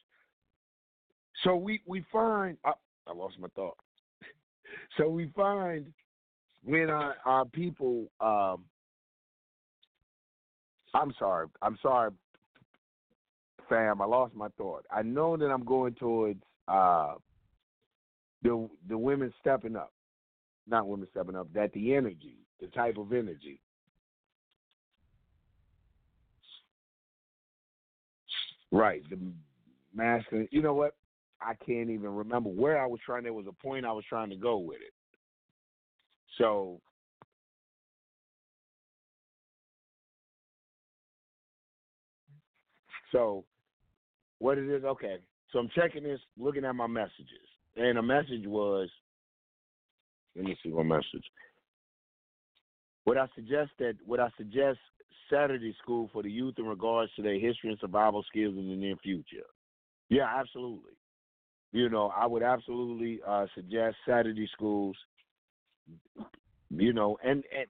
So 1.44 1.56
we 1.56 1.82
we 1.86 2.04
find 2.12 2.58
uh, 2.64 2.72
I 3.08 3.14
lost 3.14 3.38
my 3.40 3.50
thought. 3.56 3.78
so 4.98 5.10
we 5.10 5.30
find 5.36 5.92
when 6.64 6.90
our, 6.90 7.16
our 7.26 7.46
people 7.46 8.10
um 8.22 8.64
I'm 10.94 11.14
sorry. 11.20 11.48
I'm 11.62 11.78
sorry 11.82 12.12
fam, 13.68 14.02
I 14.02 14.06
lost 14.06 14.36
my 14.36 14.48
thought. 14.58 14.86
I 14.92 15.02
know 15.02 15.38
that 15.38 15.48
I'm 15.48 15.66
going 15.66 15.94
towards 15.96 16.42
uh 16.68 17.16
the 18.42 18.70
the 18.88 18.98
women 18.98 19.34
stepping 19.42 19.76
up. 19.76 19.92
Not 20.68 20.88
women 20.88 21.08
stepping 21.12 21.36
up, 21.36 21.52
that 21.54 21.74
the 21.74 21.94
energy 21.94 22.45
the 22.62 22.68
type 22.68 22.98
of 22.98 23.12
energy. 23.14 23.60
Right, 28.72 29.02
the 29.10 29.18
masculine. 29.94 30.48
You 30.52 30.62
know 30.62 30.74
what? 30.74 30.96
I 31.42 31.54
can't 31.66 31.90
even 31.90 32.14
remember 32.14 32.50
where 32.50 32.82
I 32.82 32.88
was 32.88 33.00
trying. 33.06 33.24
There 33.24 33.34
was 33.34 33.46
a 33.48 33.64
point 33.64 33.86
I 33.86 33.92
was 33.92 34.06
trying 34.08 34.30
to 34.30 34.36
go 34.36 34.58
with 34.58 34.78
it. 34.78 34.94
So 36.38 36.82
So, 43.16 43.46
what 44.40 44.58
it 44.58 44.70
is? 44.70 44.84
Okay. 44.84 45.18
So 45.52 45.60
I'm 45.60 45.70
checking 45.74 46.04
this, 46.04 46.20
looking 46.38 46.66
at 46.66 46.76
my 46.76 46.86
messages, 46.86 47.48
and 47.78 47.98
a 47.98 48.02
message 48.02 48.46
was. 48.46 48.90
Let 50.36 50.44
me 50.44 50.58
see 50.62 50.70
what 50.70 50.86
message. 50.86 51.24
Would 53.06 53.18
I 53.18 53.28
suggest 53.36 53.72
that? 53.80 53.96
Would 54.06 54.20
I 54.20 54.30
suggest 54.38 54.80
Saturday 55.30 55.76
school 55.82 56.10
for 56.12 56.24
the 56.24 56.32
youth 56.32 56.56
in 56.58 56.66
regards 56.66 57.12
to 57.16 57.22
their 57.22 57.40
history 57.40 57.70
and 57.70 57.80
survival 57.80 58.24
skills 58.28 58.56
in 58.58 58.70
the 58.70 58.76
near 58.76 58.96
future? 58.98 59.46
Yeah, 60.10 60.28
absolutely. 60.36 60.94
You 61.72 61.90
know, 61.90 62.12
I 62.16 62.26
would 62.26 62.44
absolutely 62.44 63.20
uh, 63.28 63.46
suggest 63.54 63.98
Saturday 64.08 64.48
schools. 64.54 64.96
You 66.70 66.94
know, 66.94 67.18
and 67.24 67.44
and 67.56 67.68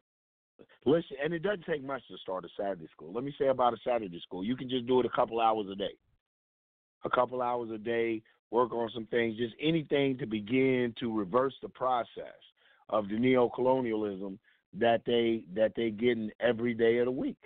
listen, 0.86 1.17
and 1.24 1.34
it 1.34 1.43
doesn't 1.43 1.65
take 1.65 1.84
much 1.84 2.02
to 2.10 2.17
start 2.17 2.45
a 2.45 2.50
Saturday 2.58 2.88
school. 2.91 3.12
Let 3.13 3.24
me 3.24 3.34
say 3.38 3.48
about 3.48 3.74
a 3.74 3.78
Saturday 3.86 4.19
school. 4.21 4.43
You 4.43 4.56
can 4.56 4.69
just 4.69 4.88
do 4.88 5.00
it 5.00 5.06
a 5.06 5.10
couple 5.10 5.41
hours 5.41 5.67
a 5.71 5.76
day. 5.76 5.95
A 7.04 7.10
couple 7.10 7.41
hours 7.41 7.69
a 7.71 7.78
day, 7.78 8.21
work 8.52 8.71
on 8.74 8.89
some 8.93 9.06
things, 9.08 9.38
just 9.38 9.54
anything 9.62 10.17
to 10.17 10.26
begin 10.26 10.93
to 11.00 11.15
reverse 11.15 11.54
the 11.62 11.69
process 11.69 12.39
of 12.89 13.08
the 13.10 13.17
neo-colonialism 13.17 14.39
that 14.79 15.01
they 15.05 15.43
that 15.55 15.73
they 15.75 15.89
getting 15.89 16.31
every 16.39 16.73
day 16.73 16.97
of 16.97 17.05
the 17.05 17.11
week. 17.11 17.38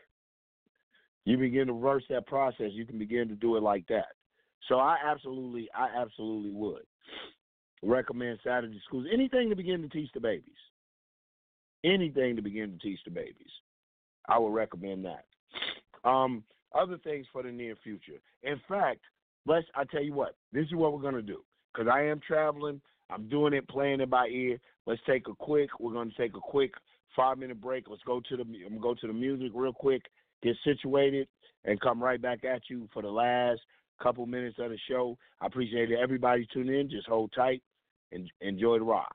You 1.25 1.37
begin 1.37 1.67
to 1.67 1.73
reverse 1.73 2.03
that 2.09 2.27
process, 2.27 2.71
you 2.71 2.85
can 2.85 2.97
begin 2.97 3.27
to 3.27 3.35
do 3.35 3.55
it 3.55 3.63
like 3.63 3.85
that. 3.87 4.07
So 4.67 4.79
I 4.79 4.97
absolutely, 5.05 5.69
I 5.75 5.89
absolutely 5.95 6.51
would 6.51 6.83
recommend 7.81 8.39
Saturday 8.43 8.81
schools. 8.85 9.05
Anything 9.11 9.49
to 9.49 9.55
begin 9.55 9.81
to 9.81 9.89
teach 9.89 10.09
the 10.13 10.19
babies. 10.19 10.53
Anything 11.83 12.35
to 12.35 12.41
begin 12.41 12.71
to 12.71 12.77
teach 12.79 12.99
the 13.05 13.11
babies. 13.11 13.51
I 14.27 14.37
would 14.37 14.53
recommend 14.53 15.05
that. 15.05 15.25
Um, 16.07 16.43
other 16.75 16.97
things 16.97 17.25
for 17.31 17.41
the 17.41 17.51
near 17.51 17.75
future. 17.83 18.19
In 18.43 18.59
fact, 18.67 18.99
let's. 19.45 19.65
I 19.75 19.85
tell 19.85 20.03
you 20.03 20.13
what. 20.13 20.35
This 20.51 20.65
is 20.65 20.75
what 20.75 20.93
we're 20.93 21.01
gonna 21.01 21.21
do 21.21 21.43
because 21.73 21.89
I 21.91 22.03
am 22.03 22.19
traveling. 22.25 22.81
I'm 23.09 23.27
doing 23.27 23.53
it, 23.53 23.67
playing 23.67 24.01
it 24.01 24.09
by 24.09 24.27
ear. 24.27 24.59
Let's 24.85 25.01
take 25.07 25.27
a 25.27 25.35
quick. 25.35 25.69
We're 25.79 25.93
gonna 25.93 26.11
take 26.17 26.35
a 26.35 26.39
quick 26.39 26.71
five 27.15 27.37
minute 27.37 27.59
break. 27.59 27.89
Let's 27.89 28.03
go 28.03 28.21
to 28.29 28.37
the 28.37 28.43
I'm 28.43 28.69
gonna 28.69 28.79
go 28.79 28.95
to 28.95 29.07
the 29.07 29.13
music 29.13 29.51
real 29.53 29.73
quick, 29.73 30.03
get 30.43 30.55
situated, 30.63 31.27
and 31.65 31.79
come 31.81 32.01
right 32.01 32.21
back 32.21 32.43
at 32.45 32.61
you 32.69 32.87
for 32.93 33.01
the 33.01 33.09
last 33.09 33.61
couple 34.01 34.25
minutes 34.25 34.57
of 34.59 34.69
the 34.69 34.77
show. 34.89 35.17
I 35.41 35.47
appreciate 35.47 35.91
everybody 35.91 36.47
tuning 36.53 36.79
in. 36.79 36.89
Just 36.89 37.07
hold 37.07 37.31
tight 37.35 37.61
and 38.11 38.29
enjoy 38.41 38.79
the 38.79 38.85
ride. 38.85 39.05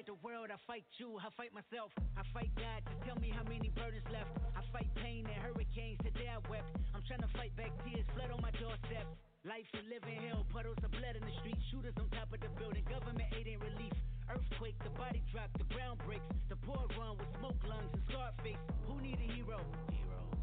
Fight 0.00 0.08
the 0.08 0.24
world, 0.24 0.48
I 0.48 0.56
fight 0.64 0.88
you, 0.96 1.20
I 1.20 1.28
fight 1.36 1.52
myself, 1.52 1.92
I 2.16 2.24
fight 2.32 2.48
God. 2.56 2.80
Just 2.88 3.04
tell 3.04 3.20
me 3.20 3.28
how 3.28 3.44
many 3.44 3.68
burdens 3.68 4.08
left. 4.08 4.32
I 4.56 4.64
fight 4.72 4.88
pain 4.96 5.28
and 5.28 5.36
hurricanes, 5.44 6.00
today 6.00 6.24
I 6.24 6.40
wept. 6.48 6.72
I'm 6.96 7.04
trying 7.04 7.20
to 7.20 7.28
fight 7.36 7.52
back 7.52 7.68
tears, 7.84 8.08
flood 8.16 8.32
on 8.32 8.40
my 8.40 8.48
doorstep. 8.56 9.04
Life 9.44 9.68
and 9.76 9.84
living 9.92 10.24
hell, 10.24 10.48
puddles 10.48 10.80
of 10.80 10.88
blood 10.96 11.20
in 11.20 11.24
the 11.28 11.34
street, 11.44 11.60
shooters 11.68 11.92
on 12.00 12.08
top 12.16 12.32
of 12.32 12.40
the 12.40 12.48
building, 12.56 12.80
government 12.88 13.28
aid 13.36 13.44
ain't 13.44 13.60
relief. 13.60 13.92
Earthquake, 14.24 14.80
the 14.80 14.94
body 14.96 15.20
drop, 15.28 15.52
the 15.60 15.68
ground 15.68 16.00
breaks, 16.08 16.24
the 16.48 16.56
poor 16.64 16.80
run 16.96 17.20
with 17.20 17.28
smoke 17.36 17.60
lungs 17.68 17.92
and 17.92 18.00
scarred 18.08 18.36
face. 18.40 18.62
Who 18.88 19.04
need 19.04 19.20
a 19.20 19.28
hero? 19.36 19.60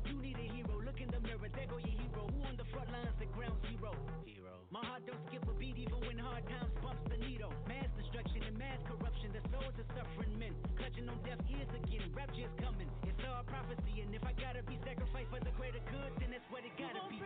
Hero. 0.07 0.15
You 0.15 0.21
need 0.23 0.39
a 0.39 0.47
hero. 0.55 0.79
Look 0.83 0.99
in 1.03 1.11
the 1.11 1.19
mirror, 1.19 1.51
there 1.51 1.67
go 1.67 1.77
your 1.83 1.95
hero. 1.99 2.23
Who 2.31 2.39
on 2.47 2.55
the 2.55 2.63
front 2.71 2.87
lines, 2.91 3.11
the 3.19 3.27
ground 3.35 3.59
zero? 3.67 3.91
Hero. 4.23 4.55
My 4.71 4.79
heart 4.83 5.03
don't 5.03 5.19
skip 5.27 5.43
a 5.47 5.53
beat 5.59 5.77
even 5.77 5.99
when 6.07 6.17
hard 6.17 6.47
times 6.47 6.71
bumps 6.79 7.03
the 7.11 7.19
needle. 7.19 7.51
Mass 7.67 7.91
destruction 7.99 8.43
and 8.47 8.55
mass 8.57 8.79
corruption. 8.87 9.35
The 9.35 9.43
souls 9.51 9.75
of 9.75 9.87
suffering 9.91 10.31
men. 10.39 10.55
Clutching 10.79 11.07
on 11.11 11.19
deaf 11.27 11.39
ears 11.51 11.71
again. 11.75 12.07
Rapture's 12.15 12.55
coming. 12.63 12.87
It's 13.03 13.19
all 13.27 13.43
prophecy. 13.43 13.99
And 13.99 14.15
if 14.15 14.23
I 14.23 14.31
gotta 14.39 14.63
be 14.63 14.79
sacrificed 14.87 15.27
for 15.27 15.43
the 15.43 15.51
greater 15.59 15.83
good, 15.91 16.11
then 16.23 16.31
that's 16.31 16.47
what 16.47 16.63
it 16.63 16.71
gotta 16.79 17.03
be. 17.11 17.19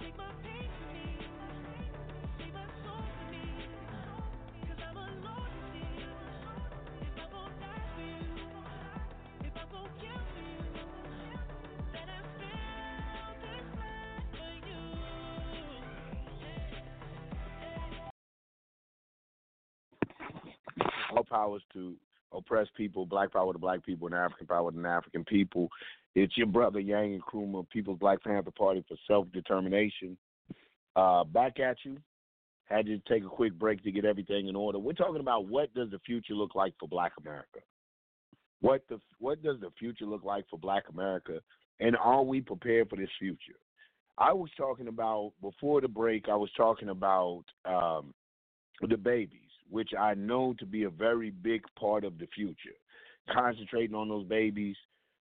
Take 0.00 0.16
my 0.16 0.28
pain 0.44 0.68
from 0.68 0.88
me. 0.92 1.08
Save 2.36 2.52
my 2.52 2.68
soul 2.84 3.21
all 21.16 21.24
powers 21.24 21.62
to 21.72 21.94
oppressed 22.32 22.74
people, 22.74 23.06
black 23.06 23.32
power 23.32 23.52
to 23.52 23.58
black 23.58 23.84
people, 23.84 24.06
and 24.06 24.14
African 24.16 24.46
power 24.46 24.70
to 24.70 24.86
African 24.86 25.24
people. 25.24 25.68
It's 26.14 26.36
your 26.36 26.46
brother 26.46 26.80
Yang 26.80 27.14
and 27.14 27.22
Nkrumah, 27.22 27.68
People's 27.70 27.98
Black 27.98 28.22
Panther 28.22 28.50
Party 28.50 28.84
for 28.86 28.96
Self 29.06 29.30
Determination. 29.32 30.16
Uh, 30.94 31.24
back 31.24 31.58
at 31.58 31.76
you. 31.84 31.98
Had 32.66 32.86
to 32.86 32.98
take 33.08 33.24
a 33.24 33.28
quick 33.28 33.52
break 33.58 33.82
to 33.82 33.92
get 33.92 34.06
everything 34.06 34.48
in 34.48 34.56
order. 34.56 34.78
We're 34.78 34.92
talking 34.92 35.20
about 35.20 35.46
what 35.46 35.74
does 35.74 35.90
the 35.90 35.98
future 36.06 36.32
look 36.34 36.54
like 36.54 36.72
for 36.80 36.88
Black 36.88 37.12
America. 37.20 37.60
What 38.60 38.82
the 38.88 38.98
what 39.18 39.42
does 39.42 39.60
the 39.60 39.70
future 39.78 40.06
look 40.06 40.24
like 40.24 40.44
for 40.48 40.58
Black 40.58 40.84
America, 40.88 41.40
and 41.80 41.96
are 41.96 42.22
we 42.22 42.40
prepared 42.40 42.88
for 42.88 42.96
this 42.96 43.10
future? 43.18 43.58
I 44.16 44.32
was 44.32 44.50
talking 44.56 44.88
about 44.88 45.32
before 45.42 45.80
the 45.80 45.88
break. 45.88 46.28
I 46.28 46.36
was 46.36 46.50
talking 46.56 46.90
about 46.90 47.44
um, 47.64 48.14
the 48.80 48.96
babies, 48.96 49.40
which 49.72 49.90
I 49.98 50.12
know 50.14 50.54
to 50.58 50.66
be 50.66 50.84
a 50.84 50.90
very 50.90 51.30
big 51.30 51.62
part 51.80 52.04
of 52.04 52.18
the 52.18 52.26
future. 52.34 52.76
Concentrating 53.32 53.96
on 53.96 54.08
those 54.08 54.26
babies, 54.26 54.76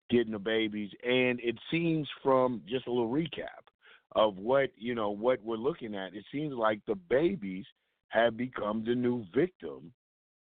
getting 0.10 0.32
the 0.32 0.40
babies, 0.40 0.90
and 1.04 1.40
it 1.42 1.56
seems 1.70 2.08
from 2.24 2.62
just 2.68 2.88
a 2.88 2.92
little 2.92 3.12
recap 3.12 3.70
of 4.14 4.38
what 4.38 4.72
you 4.76 4.96
know 4.96 5.12
what 5.12 5.44
we're 5.44 5.56
looking 5.58 5.94
at. 5.96 6.16
It 6.16 6.26
seems 6.32 6.54
like 6.54 6.80
the 6.88 6.96
babies 6.96 7.66
have 8.10 8.36
become 8.36 8.84
the 8.84 8.96
new 8.96 9.24
victim 9.34 9.94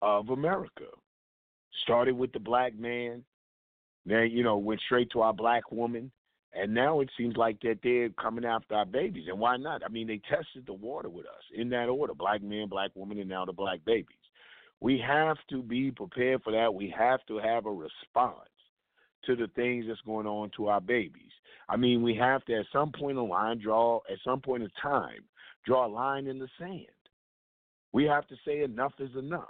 of 0.02 0.30
America. 0.30 0.86
Started 1.84 2.16
with 2.16 2.32
the 2.32 2.40
black 2.40 2.76
man, 2.76 3.22
then 4.04 4.30
you 4.32 4.42
know 4.42 4.56
went 4.56 4.80
straight 4.86 5.10
to 5.12 5.20
our 5.20 5.32
black 5.32 5.70
woman, 5.70 6.10
and 6.54 6.72
now 6.72 7.00
it 7.00 7.10
seems 7.18 7.36
like 7.36 7.60
that 7.60 7.78
they're 7.82 8.08
coming 8.10 8.44
after 8.44 8.74
our 8.74 8.86
babies. 8.86 9.26
And 9.28 9.38
why 9.38 9.56
not? 9.56 9.82
I 9.84 9.88
mean, 9.88 10.06
they 10.06 10.20
tested 10.28 10.64
the 10.66 10.72
water 10.72 11.08
with 11.08 11.26
us 11.26 11.42
in 11.54 11.68
that 11.70 11.88
order: 11.88 12.14
black 12.14 12.42
man, 12.42 12.68
black 12.68 12.90
woman, 12.94 13.18
and 13.18 13.28
now 13.28 13.44
the 13.44 13.52
black 13.52 13.84
babies. 13.84 14.16
We 14.80 15.02
have 15.06 15.36
to 15.50 15.62
be 15.62 15.90
prepared 15.90 16.42
for 16.42 16.52
that. 16.52 16.72
We 16.72 16.92
have 16.96 17.24
to 17.28 17.38
have 17.38 17.66
a 17.66 17.70
response 17.70 18.50
to 19.24 19.34
the 19.34 19.48
things 19.54 19.86
that's 19.88 20.00
going 20.02 20.26
on 20.26 20.50
to 20.56 20.68
our 20.68 20.80
babies. 20.80 21.32
I 21.68 21.76
mean, 21.76 22.02
we 22.02 22.14
have 22.16 22.44
to 22.44 22.54
at 22.54 22.66
some 22.72 22.92
point 22.92 23.18
in 23.18 23.28
line 23.28 23.58
draw 23.58 24.00
at 24.10 24.18
some 24.24 24.40
point 24.40 24.62
in 24.62 24.70
time 24.80 25.24
draw 25.64 25.86
a 25.86 25.88
line 25.88 26.26
in 26.28 26.38
the 26.38 26.48
sand. 26.58 26.86
We 27.92 28.04
have 28.04 28.26
to 28.28 28.36
say 28.46 28.62
enough 28.62 28.92
is 29.00 29.14
enough. 29.18 29.48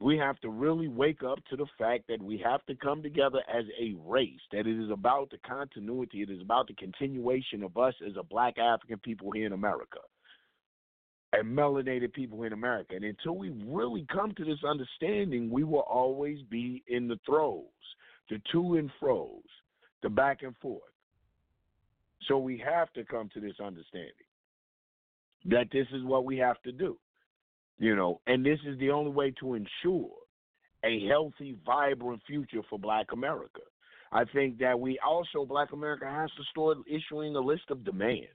We 0.00 0.18
have 0.18 0.38
to 0.40 0.50
really 0.50 0.88
wake 0.88 1.22
up 1.22 1.38
to 1.50 1.56
the 1.56 1.66
fact 1.78 2.04
that 2.08 2.20
we 2.20 2.36
have 2.38 2.64
to 2.66 2.74
come 2.74 3.02
together 3.02 3.40
as 3.48 3.64
a 3.80 3.94
race, 4.04 4.40
that 4.52 4.66
it 4.66 4.84
is 4.84 4.90
about 4.90 5.30
the 5.30 5.38
continuity, 5.46 6.22
it 6.22 6.30
is 6.30 6.40
about 6.42 6.66
the 6.66 6.74
continuation 6.74 7.62
of 7.62 7.76
us 7.76 7.94
as 8.06 8.16
a 8.18 8.22
black 8.22 8.58
African 8.58 8.98
people 8.98 9.30
here 9.30 9.46
in 9.46 9.52
America 9.52 10.00
and 11.32 11.56
melanated 11.56 12.12
people 12.12 12.42
in 12.44 12.52
America. 12.52 12.94
And 12.94 13.04
until 13.04 13.36
we 13.36 13.50
really 13.66 14.06
come 14.12 14.34
to 14.34 14.44
this 14.44 14.62
understanding, 14.68 15.50
we 15.50 15.64
will 15.64 15.80
always 15.80 16.38
be 16.50 16.82
in 16.86 17.08
the 17.08 17.18
throes, 17.26 17.64
the 18.30 18.40
to 18.52 18.76
and 18.76 18.90
fro's, 19.00 19.42
the 20.02 20.10
back 20.10 20.42
and 20.42 20.56
forth. 20.58 20.82
So 22.28 22.38
we 22.38 22.62
have 22.64 22.92
to 22.94 23.04
come 23.04 23.28
to 23.34 23.40
this 23.40 23.56
understanding 23.62 24.12
that 25.46 25.66
this 25.72 25.86
is 25.92 26.04
what 26.04 26.24
we 26.24 26.38
have 26.38 26.60
to 26.62 26.72
do. 26.72 26.96
You 27.78 27.96
know, 27.96 28.20
and 28.26 28.44
this 28.44 28.58
is 28.66 28.78
the 28.78 28.90
only 28.90 29.10
way 29.10 29.32
to 29.40 29.54
ensure 29.54 30.10
a 30.84 31.06
healthy, 31.08 31.56
vibrant 31.64 32.22
future 32.26 32.60
for 32.68 32.78
black 32.78 33.12
America. 33.12 33.60
I 34.12 34.24
think 34.24 34.58
that 34.58 34.78
we 34.78 34.98
also, 35.04 35.44
black 35.44 35.72
America, 35.72 36.06
has 36.06 36.30
to 36.36 36.44
start 36.50 36.78
issuing 36.86 37.34
a 37.34 37.40
list 37.40 37.64
of 37.70 37.84
demands. 37.84 38.28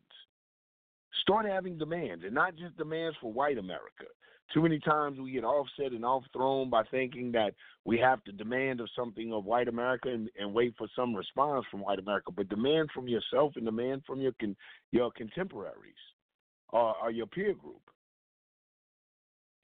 Start 1.21 1.45
having 1.45 1.77
demands, 1.77 2.23
and 2.25 2.33
not 2.33 2.55
just 2.55 2.77
demands 2.77 3.15
for 3.21 3.31
white 3.31 3.57
America. 3.57 4.05
Too 4.53 4.63
many 4.63 4.79
times 4.79 5.19
we 5.19 5.31
get 5.31 5.43
offset 5.43 5.91
and 5.91 6.03
off 6.03 6.23
thrown 6.33 6.71
by 6.71 6.83
thinking 6.89 7.31
that 7.33 7.53
we 7.85 7.99
have 7.99 8.23
to 8.23 8.31
demand 8.31 8.81
of 8.81 8.89
something 8.97 9.31
of 9.31 9.45
white 9.45 9.67
America 9.67 10.09
and, 10.09 10.27
and 10.39 10.53
wait 10.53 10.73
for 10.77 10.87
some 10.95 11.13
response 11.13 11.65
from 11.69 11.81
white 11.81 11.99
America, 11.99 12.31
but 12.35 12.49
demand 12.49 12.89
from 12.93 13.07
yourself 13.07 13.53
and 13.55 13.65
demand 13.65 14.01
from 14.07 14.21
your 14.21 14.31
con, 14.39 14.55
your 14.91 15.11
contemporaries 15.11 15.93
or, 16.69 16.95
or 17.01 17.11
your 17.11 17.27
peer 17.27 17.53
group. 17.53 17.81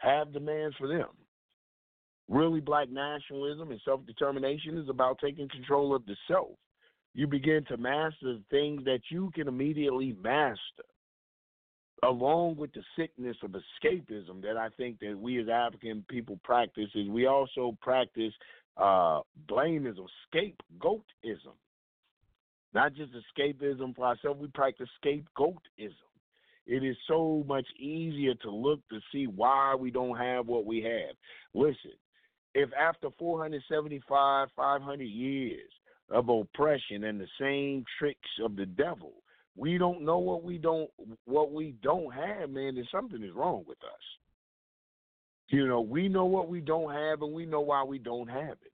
Have 0.05 0.31
demands 0.31 0.75
for 0.77 0.87
them. 0.87 1.07
Really, 2.29 2.59
black 2.59 2.89
nationalism 2.89 3.71
and 3.71 3.81
self 3.83 4.05
determination 4.05 4.77
is 4.77 4.87
about 4.87 5.17
taking 5.19 5.49
control 5.49 5.95
of 5.95 6.05
the 6.05 6.15
self. 6.27 6.51
You 7.15 7.27
begin 7.27 7.65
to 7.69 7.77
master 7.77 8.37
things 8.51 8.83
that 8.85 8.99
you 9.09 9.31
can 9.33 9.47
immediately 9.47 10.15
master 10.21 10.59
along 12.03 12.55
with 12.57 12.71
the 12.73 12.83
sickness 12.95 13.37
of 13.41 13.51
escapism 13.51 14.41
that 14.43 14.57
I 14.57 14.69
think 14.77 14.99
that 14.99 15.17
we 15.17 15.41
as 15.41 15.49
African 15.49 16.05
people 16.07 16.39
practice 16.43 16.89
is 16.93 17.07
we 17.07 17.25
also 17.25 17.75
practice 17.81 18.33
uh, 18.77 19.21
blameism, 19.49 20.05
scapegoatism. 20.31 21.55
Not 22.73 22.93
just 22.93 23.11
escapism 23.13 23.95
for 23.95 24.05
ourselves, 24.05 24.39
we 24.39 24.47
practice 24.47 24.89
scapegoatism. 25.03 26.14
It 26.67 26.83
is 26.83 26.97
so 27.07 27.43
much 27.47 27.67
easier 27.77 28.33
to 28.35 28.49
look 28.49 28.79
to 28.89 28.99
see 29.11 29.27
why 29.27 29.75
we 29.75 29.91
don't 29.91 30.17
have 30.17 30.47
what 30.47 30.65
we 30.65 30.81
have. 30.81 31.15
Listen, 31.53 31.91
if 32.53 32.69
after 32.73 33.09
475, 33.19 34.47
500 34.55 35.03
years 35.03 35.69
of 36.09 36.29
oppression 36.29 37.03
and 37.03 37.19
the 37.19 37.27
same 37.39 37.83
tricks 37.99 38.29
of 38.43 38.55
the 38.55 38.65
devil, 38.65 39.13
we 39.55 39.77
don't 39.77 40.01
know 40.01 40.17
what 40.17 40.43
we 40.43 40.57
don't 40.57 40.89
what 41.25 41.51
we 41.51 41.75
don't 41.81 42.11
have, 42.13 42.49
man, 42.49 42.75
then 42.75 42.87
something 42.91 43.23
is 43.23 43.33
wrong 43.33 43.63
with 43.67 43.77
us. 43.83 44.01
You 45.49 45.67
know, 45.67 45.81
we 45.81 46.09
know 46.09 46.25
what 46.25 46.49
we 46.49 46.59
don't 46.59 46.91
have 46.91 47.21
and 47.21 47.33
we 47.33 47.45
know 47.45 47.61
why 47.61 47.83
we 47.83 47.99
don't 47.99 48.27
have 48.27 48.57
it. 48.63 48.71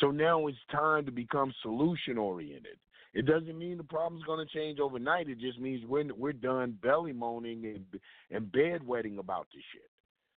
So 0.00 0.10
now 0.10 0.46
it's 0.46 0.58
time 0.70 1.06
to 1.06 1.12
become 1.12 1.52
solution 1.62 2.18
oriented. 2.18 2.76
It 3.14 3.26
doesn't 3.26 3.56
mean 3.56 3.76
the 3.76 3.84
problem's 3.84 4.24
going 4.24 4.44
to 4.44 4.52
change 4.52 4.80
overnight. 4.80 5.28
It 5.28 5.38
just 5.38 5.60
means 5.60 5.84
we're 5.86 6.12
we're 6.14 6.32
done 6.32 6.78
belly 6.82 7.12
moaning 7.12 7.64
and 7.64 8.00
and 8.30 8.52
bedwetting 8.52 9.18
about 9.18 9.46
this 9.54 9.62
shit. 9.72 9.88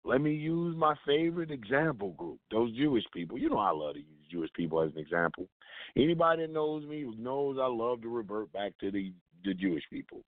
Let 0.04 0.22
me 0.22 0.34
use 0.34 0.76
my 0.78 0.94
favorite 1.08 1.50
example 1.50 2.12
group, 2.12 2.40
those 2.52 2.76
Jewish 2.76 3.06
people. 3.14 3.38
You 3.38 3.50
know 3.50 3.58
I 3.58 3.72
love 3.72 3.94
to 3.94 4.00
use 4.00 4.28
Jewish 4.30 4.52
people 4.54 4.82
as 4.82 4.92
an 4.92 5.00
example. 5.00 5.48
Anybody 5.96 6.44
that 6.44 6.52
knows 6.52 6.86
me 6.86 7.10
knows 7.18 7.58
I 7.60 7.68
love 7.68 8.02
to 8.02 8.10
revert 8.10 8.52
back 8.52 8.74
to 8.82 8.92
the 8.92 9.14
the 9.46 9.54
Jewish 9.54 9.84
people 9.90 10.22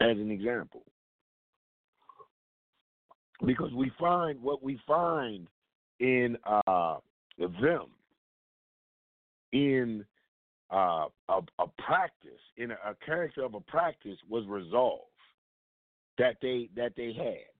as 0.00 0.16
an 0.16 0.30
example. 0.30 0.82
Because 3.46 3.72
we 3.72 3.90
find 3.98 4.42
what 4.42 4.62
we 4.62 4.78
find 4.86 5.46
in 6.00 6.36
uh, 6.44 6.96
them 7.38 7.86
in 9.52 10.04
uh, 10.72 11.06
a, 11.28 11.40
a, 11.58 11.66
practice, 11.78 12.40
in 12.56 12.70
a, 12.70 12.74
a 12.86 12.94
character 13.04 13.44
of 13.44 13.54
a 13.54 13.60
practice, 13.60 14.18
was 14.28 14.44
resolve 14.46 15.00
that 16.18 16.36
they 16.42 16.68
that 16.76 16.92
they 16.96 17.12
had, 17.12 17.50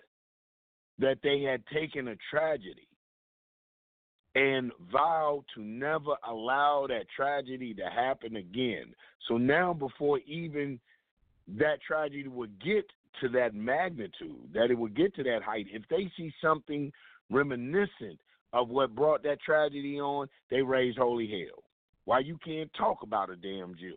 that 0.99 1.18
they 1.23 1.42
had 1.42 1.62
taken 1.73 2.09
a 2.09 2.16
tragedy 2.31 2.87
and 4.34 4.70
vowed 4.93 5.45
to 5.55 5.62
never 5.62 6.14
allow 6.28 6.87
that 6.89 7.07
tragedy 7.14 7.74
to 7.74 7.84
happen 7.84 8.37
again. 8.37 8.95
So 9.26 9.37
now, 9.37 9.72
before 9.72 10.20
even 10.20 10.78
that 11.49 11.82
tragedy 11.87 12.28
would 12.28 12.62
get 12.62 12.84
to 13.20 13.28
that 13.30 13.55
magnitude, 13.55 14.51
that 14.55 14.70
it 14.70 14.78
would 14.78 14.95
get 14.95 15.14
to 15.16 15.24
that 15.24 15.43
height, 15.43 15.66
if 15.72 15.82
they 15.91 16.11
see 16.16 16.32
something 16.41 16.93
reminiscent 17.30 18.20
of 18.53 18.68
what 18.68 18.95
brought 18.95 19.22
that 19.24 19.41
tragedy 19.41 20.01
on, 20.01 20.28
they 20.51 20.62
raise 20.62 20.97
holy 20.97 21.26
hell. 21.26 21.62
Why 22.05 22.20
you 22.20 22.38
can't 22.44 22.72
talk 22.74 23.03
about 23.03 23.30
a 23.30 23.36
damn 23.36 23.74
Jew? 23.76 23.96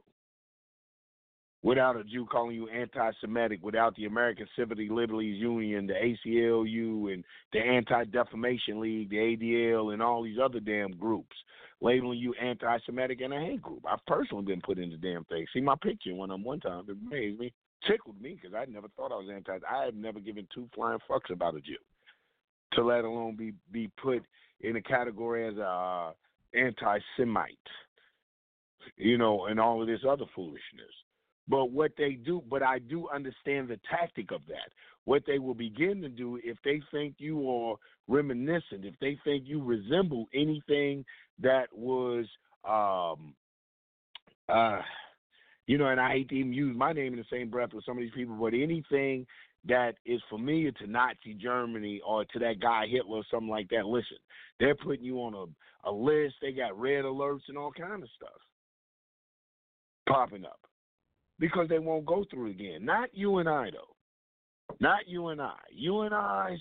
Without 1.64 1.96
a 1.96 2.04
Jew 2.04 2.26
calling 2.30 2.56
you 2.56 2.68
anti 2.68 3.12
Semitic, 3.22 3.60
without 3.64 3.96
the 3.96 4.06
American 4.06 4.48
Civil 4.58 4.78
Liberties 4.78 5.42
Union, 5.42 5.88
the 5.88 5.94
ACLU, 5.94 7.14
and 7.14 7.24
the 7.54 7.60
Anti 7.60 8.04
Defamation 8.06 8.82
League, 8.82 9.10
the 9.10 9.16
ADL, 9.16 9.94
and 9.94 10.02
all 10.02 10.24
these 10.24 10.40
other 10.44 10.60
damn 10.60 10.92
groups 10.92 11.36
labeling 11.80 12.20
you 12.20 12.34
anti 12.42 12.80
Semitic 12.86 13.22
and 13.22 13.34
a 13.34 13.40
hate 13.40 13.62
group. 13.62 13.84
I've 13.90 14.06
personally 14.08 14.44
been 14.44 14.62
put 14.62 14.78
in 14.78 14.90
the 14.90 14.98
damn 14.98 15.24
thing. 15.26 15.46
See 15.54 15.62
my 15.62 15.76
picture 15.82 16.14
one 16.14 16.32
on 16.32 16.44
one 16.44 16.60
time. 16.60 16.86
It 16.90 16.98
amazed 17.08 17.40
me, 17.40 17.54
tickled 17.88 18.20
me 18.22 18.38
because 18.42 18.56
I 18.56 18.66
never 18.72 18.88
thought 18.90 19.12
I 19.12 19.16
was 19.16 19.30
anti. 19.34 19.58
I 19.70 19.86
had 19.86 19.96
never 19.96 20.20
given 20.20 20.48
two 20.54 20.68
flying 20.76 21.00
fucks 21.10 21.32
about 21.32 21.56
a 21.56 21.62
Jew. 21.62 21.78
to 22.74 22.84
let 22.84 23.06
alone 23.06 23.36
be 23.36 23.54
be 23.72 23.90
put 24.02 24.24
in 24.62 24.76
a 24.76 24.82
category 24.82 25.48
as 25.48 25.58
a 25.58 25.64
uh, 25.64 26.12
anti-Semite, 26.56 27.58
you 28.98 29.18
know, 29.18 29.46
and 29.46 29.60
all 29.60 29.82
of 29.82 29.88
this 29.88 30.02
other 30.08 30.26
foolishness. 30.36 30.94
But 31.48 31.72
what 31.72 31.92
they 31.98 32.12
do, 32.12 32.42
but 32.50 32.64
I 32.64 32.80
do 32.80 33.10
understand 33.10 33.68
the 33.68 33.80
tactic 33.90 34.32
of 34.32 34.42
that. 34.48 34.72
What 35.06 35.24
they 35.28 35.40
will 35.40 35.54
begin 35.54 36.02
to 36.02 36.10
do 36.10 36.40
if 36.44 36.58
they 36.64 36.82
think 36.92 37.16
you 37.18 37.50
are 37.50 37.76
reminiscent, 38.08 38.86
if 38.86 38.96
they 39.02 39.18
think 39.26 39.44
you 39.46 39.62
resemble 39.62 40.28
anything 40.34 41.04
that 41.42 41.68
was, 41.74 42.26
um, 42.64 43.34
uh, 44.48 44.82
you 45.68 45.78
know, 45.78 45.88
and 45.88 46.00
I 46.00 46.12
hate 46.12 46.30
to 46.30 46.36
even 46.36 46.54
use 46.54 46.76
my 46.78 46.94
name 46.94 47.14
in 47.14 47.20
the 47.20 47.26
same 47.30 47.50
breath 47.50 47.74
with 47.74 47.84
some 47.84 47.98
of 47.98 48.02
these 48.02 48.14
people, 48.16 48.36
but 48.36 48.54
anything 48.54 49.26
that 49.66 49.96
is 50.06 50.22
familiar 50.30 50.72
to 50.72 50.88
Nazi 50.88 51.34
Germany 51.38 52.02
or 52.06 52.24
to 52.26 52.40
that 52.40 52.62
guy 52.62 52.86
Hitler 52.90 53.18
or 53.18 53.24
something 53.30 53.50
like 53.50 53.70
that, 53.70 53.86
listen, 53.86 54.18
they're 54.60 54.76
putting 54.76 55.04
you 55.04 55.18
on 55.18 55.34
a, 55.34 55.90
a 55.90 55.92
list. 55.92 56.36
They 56.42 56.54
got 56.54 56.80
red 56.80 57.04
alerts 57.04 57.50
and 57.50 57.58
all 57.58 57.72
kind 57.72 58.02
of 58.02 58.10
stuff 58.16 58.40
popping 60.08 60.46
up 60.46 60.60
because 61.40 61.68
they 61.70 61.80
won't 61.80 62.06
go 62.06 62.26
through 62.30 62.48
it 62.48 62.52
again. 62.52 62.86
Not 62.86 63.10
you 63.14 63.38
and 63.38 63.50
I 63.50 63.72
though. 63.72 63.96
Not 64.80 65.08
you 65.08 65.28
and 65.30 65.42
I. 65.42 65.58
You 65.72 66.02
and 66.02 66.14
I's 66.14 66.60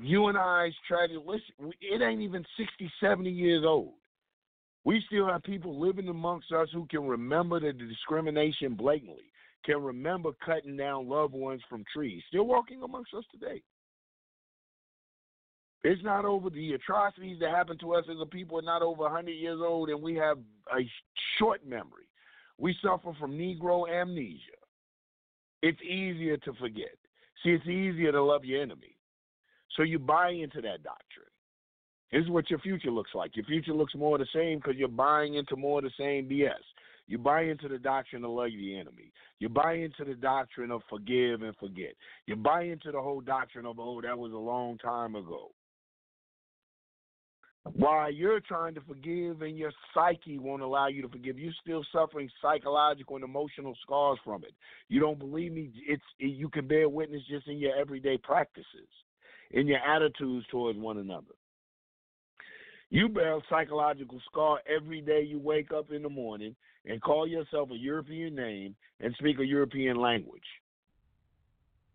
you 0.00 0.28
and 0.28 0.38
I's 0.38 0.72
tragedy. 0.88 1.20
Listen, 1.24 1.72
it 1.80 2.02
ain't 2.02 2.20
even 2.20 2.44
60, 2.56 2.90
70 3.00 3.30
years 3.30 3.64
old. 3.66 3.94
We 4.84 5.02
still 5.06 5.26
have 5.28 5.42
people 5.42 5.80
living 5.80 6.08
amongst 6.08 6.52
us 6.52 6.68
who 6.72 6.86
can 6.86 7.06
remember 7.06 7.58
the 7.58 7.72
discrimination 7.72 8.74
blatantly, 8.74 9.24
can 9.64 9.82
remember 9.82 10.30
cutting 10.44 10.76
down 10.76 11.08
loved 11.08 11.32
ones 11.32 11.62
from 11.68 11.84
trees, 11.92 12.22
still 12.28 12.44
walking 12.44 12.82
amongst 12.82 13.14
us 13.14 13.24
today. 13.30 13.62
It's 15.84 16.02
not 16.02 16.24
over. 16.24 16.48
The 16.48 16.72
atrocities 16.72 17.38
that 17.40 17.50
happen 17.50 17.78
to 17.78 17.94
us 17.94 18.04
as 18.10 18.16
a 18.20 18.26
people 18.26 18.58
are 18.58 18.62
not 18.62 18.82
over 18.82 19.02
100 19.02 19.30
years 19.32 19.60
old, 19.62 19.90
and 19.90 20.02
we 20.02 20.14
have 20.14 20.38
a 20.74 20.80
short 21.38 21.66
memory. 21.66 22.08
We 22.58 22.74
suffer 22.82 23.12
from 23.18 23.32
Negro 23.32 23.88
amnesia. 23.88 24.38
It's 25.62 25.80
easier 25.82 26.36
to 26.38 26.52
forget. 26.54 26.96
See, 27.42 27.50
it's 27.50 27.66
easier 27.66 28.12
to 28.12 28.22
love 28.22 28.44
your 28.44 28.62
enemy. 28.62 28.96
So 29.76 29.82
you 29.82 29.98
buy 29.98 30.30
into 30.30 30.60
that 30.62 30.82
doctrine. 30.82 31.26
This 32.12 32.22
is 32.22 32.30
what 32.30 32.48
your 32.48 32.60
future 32.60 32.90
looks 32.90 33.10
like. 33.14 33.34
Your 33.34 33.44
future 33.46 33.72
looks 33.72 33.94
more 33.94 34.18
the 34.18 34.26
same 34.32 34.58
because 34.58 34.76
you're 34.76 34.88
buying 34.88 35.34
into 35.34 35.56
more 35.56 35.82
the 35.82 35.90
same 35.98 36.28
BS. 36.28 36.52
You 37.06 37.18
buy 37.18 37.42
into 37.42 37.68
the 37.68 37.78
doctrine 37.78 38.24
of 38.24 38.30
love 38.30 38.50
the 38.50 38.78
enemy. 38.78 39.12
You 39.40 39.48
buy 39.48 39.74
into 39.74 40.04
the 40.04 40.14
doctrine 40.14 40.70
of 40.70 40.82
forgive 40.88 41.42
and 41.42 41.54
forget. 41.56 41.94
You 42.26 42.36
buy 42.36 42.62
into 42.62 42.92
the 42.92 43.00
whole 43.00 43.20
doctrine 43.20 43.66
of, 43.66 43.78
oh, 43.78 44.00
that 44.00 44.16
was 44.16 44.32
a 44.32 44.36
long 44.36 44.78
time 44.78 45.16
ago. 45.16 45.50
While 47.72 48.12
you're 48.12 48.40
trying 48.40 48.74
to 48.74 48.82
forgive 48.82 49.40
and 49.40 49.56
your 49.56 49.72
psyche 49.94 50.38
won't 50.38 50.60
allow 50.60 50.88
you 50.88 51.00
to 51.00 51.08
forgive, 51.08 51.38
you're 51.38 51.52
still 51.62 51.84
suffering 51.92 52.28
psychological 52.42 53.16
and 53.16 53.24
emotional 53.24 53.74
scars 53.82 54.18
from 54.22 54.44
it. 54.44 54.52
You 54.88 55.00
don't 55.00 55.18
believe 55.18 55.52
me? 55.52 55.72
It's 55.88 56.02
it, 56.18 56.26
you 56.26 56.50
can 56.50 56.68
bear 56.68 56.90
witness 56.90 57.22
just 57.28 57.48
in 57.48 57.58
your 57.58 57.74
everyday 57.74 58.18
practices, 58.18 58.88
in 59.50 59.66
your 59.66 59.78
attitudes 59.78 60.46
towards 60.50 60.78
one 60.78 60.98
another. 60.98 61.34
You 62.90 63.08
bear 63.08 63.38
a 63.38 63.40
psychological 63.48 64.20
scar 64.30 64.60
every 64.68 65.00
day 65.00 65.22
you 65.22 65.38
wake 65.38 65.72
up 65.72 65.90
in 65.90 66.02
the 66.02 66.10
morning 66.10 66.54
and 66.84 67.00
call 67.00 67.26
yourself 67.26 67.70
a 67.70 67.76
European 67.76 68.34
name 68.34 68.76
and 69.00 69.14
speak 69.18 69.38
a 69.38 69.44
European 69.44 69.96
language. 69.96 70.42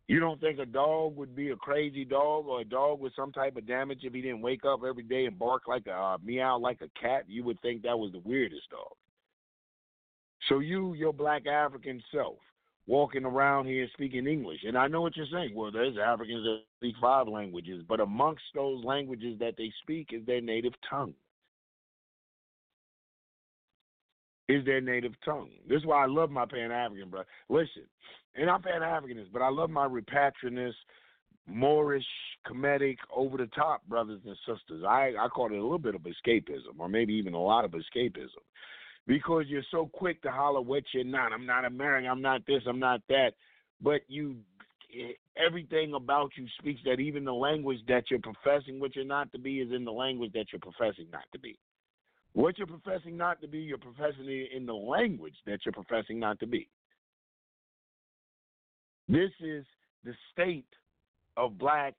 You 0.10 0.20
don't 0.20 0.42
think 0.42 0.58
a 0.58 0.66
dog 0.66 1.16
would 1.18 1.36
be 1.36 1.52
a 1.52 1.56
crazy 1.56 2.04
dog 2.04 2.48
or 2.48 2.62
a 2.62 2.66
dog 2.66 3.00
with 3.00 3.14
some 3.16 3.32
type 3.32 3.56
of 3.58 3.68
damage 3.68 4.00
if 4.02 4.12
he 4.12 4.24
didn't 4.24 4.42
wake 4.42 4.66
up 4.66 4.80
every 4.84 5.04
day 5.04 5.28
and 5.28 5.38
bark 5.38 5.68
like 5.68 5.86
a 5.86 5.94
uh, 5.94 6.18
meow 6.26 6.58
like 6.58 6.82
a 6.82 6.90
cat? 7.00 7.26
You 7.28 7.44
would 7.44 7.62
think 7.62 7.84
that 7.84 8.00
was 8.00 8.12
the 8.12 8.22
weirdest 8.26 8.72
dog. 8.72 8.96
So 10.48 10.62
you, 10.62 10.96
your 10.96 11.14
black 11.14 11.46
African 11.46 12.02
self, 12.12 12.38
walking 12.88 13.24
around 13.24 13.68
here 13.68 13.88
speaking 13.94 14.26
English, 14.26 14.62
and 14.66 14.76
I 14.76 14.88
know 14.88 15.02
what 15.02 15.16
you're 15.16 15.28
saying. 15.32 15.54
Well, 15.54 15.72
there's 15.72 16.00
Africans 16.04 16.44
that 16.44 16.62
speak 16.80 16.96
five 17.00 17.28
languages, 17.28 17.84
but 17.88 18.00
amongst 18.00 18.46
those 18.56 18.84
languages 18.84 19.38
that 19.40 19.58
they 19.60 19.72
speak 19.84 20.10
is 20.12 20.26
their 20.26 20.42
native 20.42 20.74
tongue. 20.90 21.14
Is 24.50 24.66
their 24.66 24.82
native 24.82 25.14
tongue. 25.24 25.52
This 25.68 25.78
is 25.78 25.86
why 25.86 26.04
I 26.04 26.08
love 26.08 26.32
my 26.32 26.44
Pan 26.44 26.72
African, 26.72 27.10
bro. 27.10 27.22
Listen, 27.50 27.84
and 28.36 28.50
I'm 28.50 28.64
Pan 28.64 28.82
Africanist, 28.82 29.32
but 29.32 29.44
I 29.44 29.50
love 29.50 29.70
my 29.70 29.88
repatrianist, 29.88 30.74
Moorish, 31.46 32.04
comedic, 32.48 32.98
over 33.16 33.38
the 33.38 33.46
top 33.48 33.88
brothers 33.88 34.22
and 34.26 34.36
sisters. 34.48 34.84
I, 34.84 35.14
I 35.20 35.28
call 35.28 35.54
it 35.54 35.58
a 35.58 35.62
little 35.62 35.78
bit 35.78 35.94
of 35.94 36.02
escapism, 36.02 36.80
or 36.80 36.90
maybe 36.90 37.14
even 37.14 37.36
a 37.36 37.40
lot 37.40 37.64
of 37.64 37.72
escapism. 37.72 38.42
Because 39.06 39.46
you're 39.48 39.62
so 39.70 39.88
quick 39.94 40.20
to 40.24 40.32
holler 40.32 40.62
what 40.62 40.84
you're 40.96 41.04
not. 41.04 41.32
I'm 41.32 41.46
not 41.46 41.66
American, 41.66 42.10
I'm 42.10 42.22
not 42.22 42.44
this, 42.48 42.64
I'm 42.68 42.80
not 42.80 43.02
that. 43.08 43.34
But 43.82 44.02
you 44.08 44.38
everything 45.38 45.94
about 45.94 46.32
you 46.36 46.48
speaks 46.60 46.82
that 46.86 47.00
even 47.00 47.24
the 47.24 47.32
language 47.32 47.80
that 47.88 48.06
you're 48.10 48.20
professing 48.20 48.80
what 48.80 48.96
you're 48.96 49.06
not 49.06 49.32
to 49.32 49.38
be 49.38 49.60
is 49.60 49.72
in 49.72 49.86
the 49.86 49.92
language 49.92 50.32
that 50.34 50.48
you're 50.52 50.60
professing 50.60 51.06
not 51.12 51.26
to 51.34 51.38
be. 51.40 51.56
What 52.34 52.58
you're 52.58 52.68
professing 52.68 53.18
not 53.18 53.42
to 53.42 53.48
be, 53.48 53.60
you're 53.60 53.78
professing 53.78 54.48
in 54.56 54.66
the 54.66 54.74
language 54.74 55.36
that 55.46 55.60
you're 55.66 55.74
professing 55.74 56.20
not 56.20 56.40
to 56.40 56.48
be. 56.48 56.70
This 59.08 59.32
is 59.40 59.66
the 60.04 60.14
state 60.32 60.68
of 61.36 61.58
black 61.58 61.96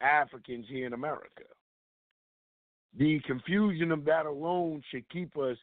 Africans 0.00 0.66
here 0.68 0.86
in 0.86 0.94
America. 0.94 1.44
The 2.98 3.20
confusion 3.26 3.92
of 3.92 4.04
that 4.06 4.24
alone 4.24 4.82
should 4.90 5.08
keep 5.10 5.36
us 5.36 5.58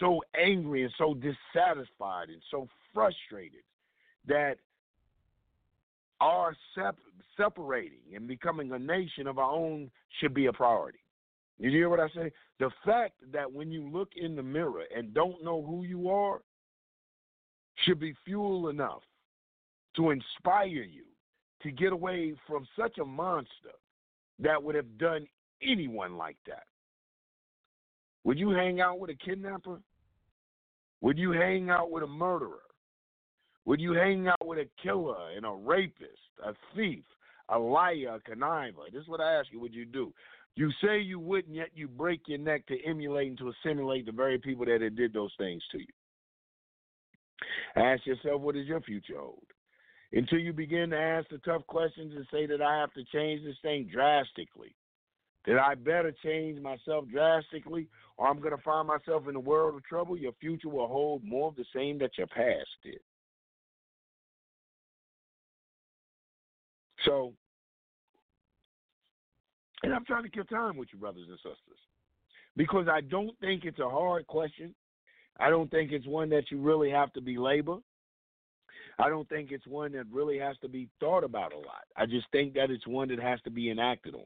so 0.00 0.22
angry 0.40 0.84
and 0.84 0.92
so 0.96 1.14
dissatisfied 1.14 2.28
and 2.28 2.40
so 2.50 2.68
frustrated 2.94 3.62
that 4.26 4.56
our 6.20 6.56
sep- 6.74 6.96
separating 7.36 8.14
and 8.14 8.26
becoming 8.26 8.72
a 8.72 8.78
nation 8.78 9.26
of 9.26 9.38
our 9.38 9.52
own 9.52 9.90
should 10.20 10.32
be 10.32 10.46
a 10.46 10.52
priority. 10.52 10.98
You 11.58 11.70
hear 11.70 11.88
what 11.88 12.00
I 12.00 12.08
say? 12.08 12.32
The 12.58 12.70
fact 12.84 13.14
that 13.32 13.50
when 13.50 13.70
you 13.70 13.88
look 13.88 14.10
in 14.16 14.36
the 14.36 14.42
mirror 14.42 14.84
and 14.94 15.14
don't 15.14 15.42
know 15.42 15.62
who 15.62 15.84
you 15.84 16.10
are 16.10 16.40
should 17.84 17.98
be 17.98 18.14
fuel 18.24 18.68
enough 18.68 19.02
to 19.96 20.10
inspire 20.10 20.66
you 20.66 21.04
to 21.62 21.70
get 21.70 21.92
away 21.92 22.34
from 22.46 22.66
such 22.78 22.98
a 22.98 23.04
monster 23.04 23.72
that 24.38 24.62
would 24.62 24.74
have 24.74 24.98
done 24.98 25.26
anyone 25.62 26.16
like 26.16 26.36
that. 26.46 26.64
Would 28.24 28.38
you 28.38 28.50
hang 28.50 28.80
out 28.80 28.98
with 28.98 29.10
a 29.10 29.14
kidnapper? 29.14 29.80
Would 31.00 31.18
you 31.18 31.32
hang 31.32 31.70
out 31.70 31.90
with 31.90 32.02
a 32.02 32.08
murderer? 32.08 32.60
Would 33.64 33.80
you 33.80 33.92
hang 33.92 34.28
out 34.28 34.46
with 34.46 34.58
a 34.58 34.68
killer 34.82 35.30
and 35.36 35.46
a 35.46 35.50
rapist, 35.50 36.10
a 36.44 36.52
thief, 36.74 37.04
a 37.48 37.58
liar, 37.58 38.16
a 38.16 38.30
conniver? 38.30 38.92
This 38.92 39.02
is 39.02 39.08
what 39.08 39.20
I 39.20 39.34
ask 39.34 39.48
you, 39.52 39.60
would 39.60 39.74
you 39.74 39.84
do? 39.84 40.12
You 40.56 40.70
say 40.82 41.00
you 41.00 41.18
wouldn't, 41.18 41.54
yet 41.54 41.68
you 41.74 41.86
break 41.86 42.22
your 42.26 42.38
neck 42.38 42.66
to 42.66 42.82
emulate 42.84 43.28
and 43.28 43.38
to 43.38 43.52
assimilate 43.52 44.06
the 44.06 44.12
very 44.12 44.38
people 44.38 44.64
that 44.64 44.78
did 44.96 45.12
those 45.12 45.32
things 45.36 45.62
to 45.70 45.78
you. 45.78 45.86
Ask 47.76 48.06
yourself, 48.06 48.40
what 48.40 48.54
does 48.54 48.66
your 48.66 48.80
future 48.80 49.18
hold? 49.18 49.44
Until 50.12 50.38
you 50.38 50.54
begin 50.54 50.90
to 50.90 50.98
ask 50.98 51.28
the 51.28 51.38
tough 51.38 51.66
questions 51.66 52.14
and 52.16 52.26
say 52.32 52.46
that 52.46 52.62
I 52.62 52.78
have 52.80 52.92
to 52.94 53.04
change 53.12 53.44
this 53.44 53.56
thing 53.60 53.90
drastically, 53.92 54.74
that 55.46 55.58
I 55.58 55.74
better 55.74 56.14
change 56.24 56.58
myself 56.60 57.04
drastically, 57.12 57.88
or 58.16 58.26
I'm 58.26 58.40
going 58.40 58.56
to 58.56 58.62
find 58.62 58.88
myself 58.88 59.28
in 59.28 59.36
a 59.36 59.40
world 59.40 59.74
of 59.74 59.84
trouble, 59.84 60.16
your 60.16 60.32
future 60.40 60.70
will 60.70 60.88
hold 60.88 61.22
more 61.22 61.48
of 61.48 61.56
the 61.56 61.66
same 61.74 61.98
that 61.98 62.16
your 62.16 62.28
past 62.28 62.68
did. 62.82 63.00
So, 67.04 67.34
and 69.86 69.94
I'm 69.94 70.04
trying 70.04 70.24
to 70.24 70.28
kill 70.28 70.44
time 70.44 70.76
with 70.76 70.88
you, 70.92 70.98
brothers 70.98 71.26
and 71.28 71.36
sisters, 71.38 71.78
because 72.56 72.88
I 72.90 73.00
don't 73.02 73.38
think 73.38 73.64
it's 73.64 73.78
a 73.78 73.88
hard 73.88 74.26
question. 74.26 74.74
I 75.38 75.48
don't 75.48 75.70
think 75.70 75.92
it's 75.92 76.06
one 76.08 76.28
that 76.30 76.50
you 76.50 76.60
really 76.60 76.90
have 76.90 77.12
to 77.12 77.20
belabor. 77.20 77.76
I 78.98 79.08
don't 79.08 79.28
think 79.28 79.52
it's 79.52 79.66
one 79.66 79.92
that 79.92 80.06
really 80.10 80.38
has 80.38 80.56
to 80.62 80.68
be 80.68 80.88
thought 80.98 81.22
about 81.22 81.52
a 81.52 81.58
lot. 81.58 81.84
I 81.96 82.06
just 82.06 82.26
think 82.32 82.54
that 82.54 82.70
it's 82.70 82.86
one 82.86 83.08
that 83.08 83.20
has 83.20 83.40
to 83.42 83.50
be 83.50 83.70
enacted 83.70 84.14
on. 84.14 84.24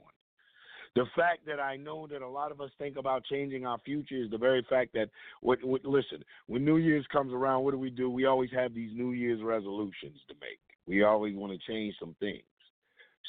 The 0.97 1.05
fact 1.15 1.47
that 1.47 1.61
I 1.61 1.77
know 1.77 2.07
that 2.07 2.23
a 2.23 2.29
lot 2.29 2.53
of 2.53 2.61
us 2.63 2.71
think 2.79 2.97
about 2.97 3.25
changing 3.25 3.67
our 3.67 3.79
future 3.85 4.17
is 4.17 4.31
the 4.31 4.39
very 4.39 4.65
fact 4.71 4.95
that, 4.95 5.11
what, 5.43 5.63
what, 5.63 5.85
listen, 5.85 6.25
when 6.47 6.65
New 6.65 6.79
Year's 6.79 7.07
comes 7.13 7.35
around, 7.35 7.65
what 7.65 7.73
do 7.73 7.79
we 7.79 7.91
do? 7.91 8.09
We 8.09 8.25
always 8.25 8.51
have 8.53 8.75
these 8.75 8.93
New 8.95 9.13
Year's 9.13 9.43
resolutions 9.43 10.21
to 10.29 10.35
make. 10.41 10.59
We 10.87 11.05
always 11.05 11.37
want 11.37 11.53
to 11.53 11.59
change 11.71 11.97
some 12.01 12.17
things. 12.19 12.43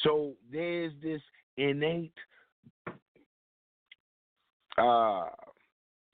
So 0.04 0.34
there's 0.52 0.94
this 1.04 1.22
innate 1.58 2.14
uh, 4.78 5.26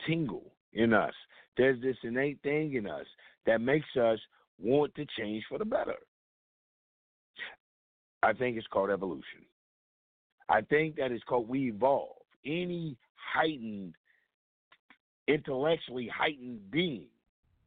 tingle 0.06 0.52
in 0.74 0.94
us. 0.94 1.14
There's 1.58 1.82
this 1.82 1.98
innate 2.04 2.40
thing 2.44 2.76
in 2.76 2.88
us 2.88 3.06
that 3.46 3.62
makes 3.62 3.88
us 4.00 4.20
want 4.60 4.94
to 4.96 5.06
change 5.18 5.44
for 5.50 5.58
the 5.58 5.66
better. 5.66 5.96
I 8.24 8.34
think 8.34 8.58
it's 8.58 8.68
called 8.68 8.90
evolution. 8.90 9.46
I 10.50 10.62
think 10.62 10.96
that 10.96 11.12
it's 11.12 11.24
called 11.24 11.48
we 11.48 11.70
evolve. 11.70 12.16
Any 12.46 12.98
heightened, 13.16 13.94
intellectually 15.28 16.10
heightened 16.14 16.72
being 16.72 17.06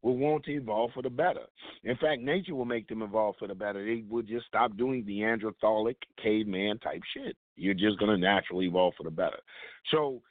will 0.02 0.16
want 0.16 0.44
to 0.44 0.52
evolve 0.52 0.90
for 0.94 1.02
the 1.02 1.10
better. 1.10 1.44
In 1.84 1.96
fact, 1.96 2.22
nature 2.22 2.54
will 2.54 2.64
make 2.64 2.88
them 2.88 3.02
evolve 3.02 3.36
for 3.38 3.48
the 3.48 3.54
better. 3.54 3.84
They 3.84 4.02
will 4.08 4.22
just 4.22 4.46
stop 4.46 4.76
doing 4.76 5.04
the 5.04 5.20
Neanderthalic 5.20 5.96
caveman 6.22 6.78
type 6.78 7.02
shit. 7.14 7.36
You're 7.60 7.74
just 7.74 7.98
gonna 7.98 8.16
naturally 8.16 8.66
evolve 8.66 8.94
for 8.96 9.04
the 9.04 9.10
better. 9.10 9.38
So 9.90 10.22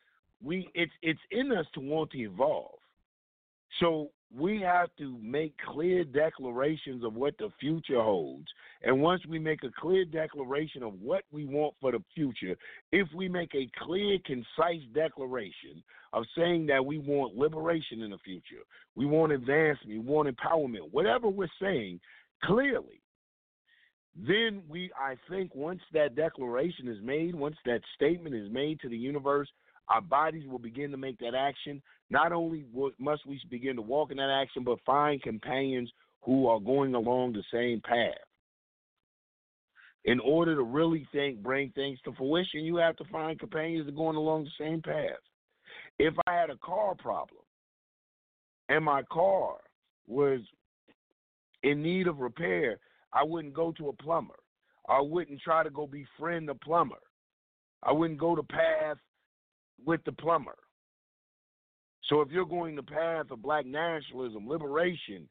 we 0.43 0.69
it's 0.73 0.91
it's 1.01 1.19
in 1.31 1.51
us 1.51 1.65
to 1.75 1.79
want 1.79 2.11
to 2.11 2.19
evolve. 2.19 2.79
So 3.79 4.09
we 4.35 4.61
have 4.61 4.89
to 4.97 5.17
make 5.21 5.53
clear 5.73 6.03
declarations 6.03 7.03
of 7.03 7.15
what 7.15 7.37
the 7.37 7.49
future 7.59 8.01
holds. 8.01 8.47
And 8.83 9.01
once 9.01 9.25
we 9.27 9.39
make 9.39 9.63
a 9.63 9.71
clear 9.79 10.05
declaration 10.05 10.83
of 10.83 10.93
what 11.01 11.23
we 11.31 11.45
want 11.45 11.73
for 11.81 11.91
the 11.91 12.03
future, 12.13 12.55
if 12.91 13.07
we 13.15 13.27
make 13.27 13.53
a 13.55 13.69
clear, 13.83 14.17
concise 14.25 14.83
declaration 14.93 15.83
of 16.13 16.25
saying 16.37 16.67
that 16.67 16.85
we 16.85 16.99
want 16.99 17.37
liberation 17.37 18.01
in 18.01 18.11
the 18.11 18.19
future, 18.19 18.63
we 18.95 19.05
want 19.05 19.31
advancement, 19.31 19.89
we 19.89 19.99
want 19.99 20.29
empowerment, 20.29 20.91
whatever 20.91 21.27
we're 21.27 21.47
saying 21.61 21.99
clearly, 22.43 23.01
then 24.15 24.63
we, 24.67 24.91
I 24.99 25.15
think, 25.29 25.55
once 25.55 25.81
that 25.93 26.15
declaration 26.15 26.87
is 26.87 26.97
made, 27.01 27.35
once 27.35 27.55
that 27.65 27.81
statement 27.95 28.35
is 28.35 28.51
made 28.51 28.79
to 28.81 28.89
the 28.89 28.97
universe, 28.97 29.47
our 29.87 30.01
bodies 30.01 30.47
will 30.47 30.59
begin 30.59 30.91
to 30.91 30.97
make 30.97 31.17
that 31.19 31.35
action. 31.35 31.81
Not 32.09 32.31
only 32.31 32.65
must 32.99 33.25
we 33.25 33.39
begin 33.49 33.75
to 33.75 33.81
walk 33.81 34.11
in 34.11 34.17
that 34.17 34.29
action, 34.41 34.63
but 34.63 34.79
find 34.85 35.21
companions 35.21 35.91
who 36.21 36.47
are 36.47 36.59
going 36.59 36.95
along 36.95 37.33
the 37.33 37.43
same 37.51 37.81
path. 37.81 38.17
In 40.05 40.19
order 40.19 40.55
to 40.55 40.63
really 40.63 41.07
think, 41.11 41.41
bring 41.43 41.71
things 41.71 41.99
to 42.05 42.13
fruition, 42.13 42.63
you 42.63 42.77
have 42.77 42.95
to 42.97 43.05
find 43.05 43.39
companions 43.39 43.85
that 43.85 43.93
are 43.93 43.95
going 43.95 44.15
along 44.15 44.45
the 44.45 44.63
same 44.63 44.81
path. 44.81 45.19
If 45.97 46.13
I 46.25 46.33
had 46.33 46.49
a 46.49 46.57
car 46.57 46.95
problem 46.95 47.41
and 48.69 48.83
my 48.83 49.03
car 49.03 49.57
was 50.07 50.39
in 51.63 51.81
need 51.81 52.07
of 52.07 52.19
repair, 52.19 52.79
I 53.13 53.23
wouldn't 53.23 53.53
go 53.53 53.71
to 53.73 53.89
a 53.89 53.93
plumber. 53.93 54.35
I 54.87 55.01
wouldn't 55.01 55.41
try 55.41 55.63
to 55.63 55.69
go 55.69 55.87
befriend 55.87 56.49
a 56.49 56.55
plumber. 56.55 56.99
I 57.83 57.91
wouldn't 57.91 58.19
go 58.19 58.35
the 58.35 58.43
path 58.43 58.97
with 59.85 60.03
the 60.05 60.11
plumber. 60.11 60.55
So 62.09 62.21
if 62.21 62.29
you're 62.31 62.45
going 62.45 62.75
the 62.75 62.83
path 62.83 63.27
of 63.31 63.41
black 63.41 63.65
nationalism, 63.65 64.47
liberation, 64.47 65.29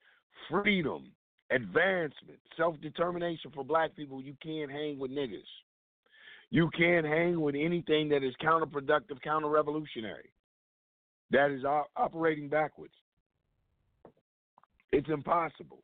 freedom, 0.48 1.10
advancement, 1.50 2.38
self 2.56 2.80
determination 2.80 3.50
for 3.54 3.64
black 3.64 3.96
people, 3.96 4.22
you 4.22 4.34
can't 4.42 4.70
hang 4.70 4.98
with 4.98 5.10
niggas. 5.10 5.42
You 6.50 6.70
can't 6.76 7.04
hang 7.04 7.40
with 7.40 7.54
anything 7.54 8.08
that 8.10 8.22
is 8.22 8.34
counterproductive, 8.42 9.20
counter 9.22 9.48
revolutionary, 9.48 10.30
that 11.30 11.50
is 11.50 11.64
operating 11.96 12.48
backwards. 12.48 12.94
It's 14.92 15.08
impossible. 15.10 15.82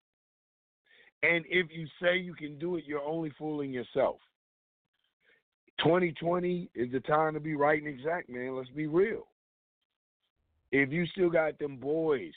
And 1.24 1.44
if 1.48 1.68
you 1.70 1.86
say 2.02 2.18
you 2.18 2.34
can 2.34 2.58
do 2.58 2.76
it, 2.76 2.84
you're 2.86 3.00
only 3.00 3.32
fooling 3.38 3.72
yourself. 3.72 4.16
2020 5.78 6.68
is 6.74 6.92
the 6.92 7.00
time 7.00 7.32
to 7.34 7.40
be 7.40 7.54
right 7.54 7.82
and 7.82 7.88
exact, 7.88 8.28
man. 8.28 8.54
Let's 8.54 8.68
be 8.70 8.86
real. 8.86 9.26
If 10.70 10.92
you 10.92 11.06
still 11.06 11.30
got 11.30 11.58
them 11.58 11.76
boys, 11.78 12.32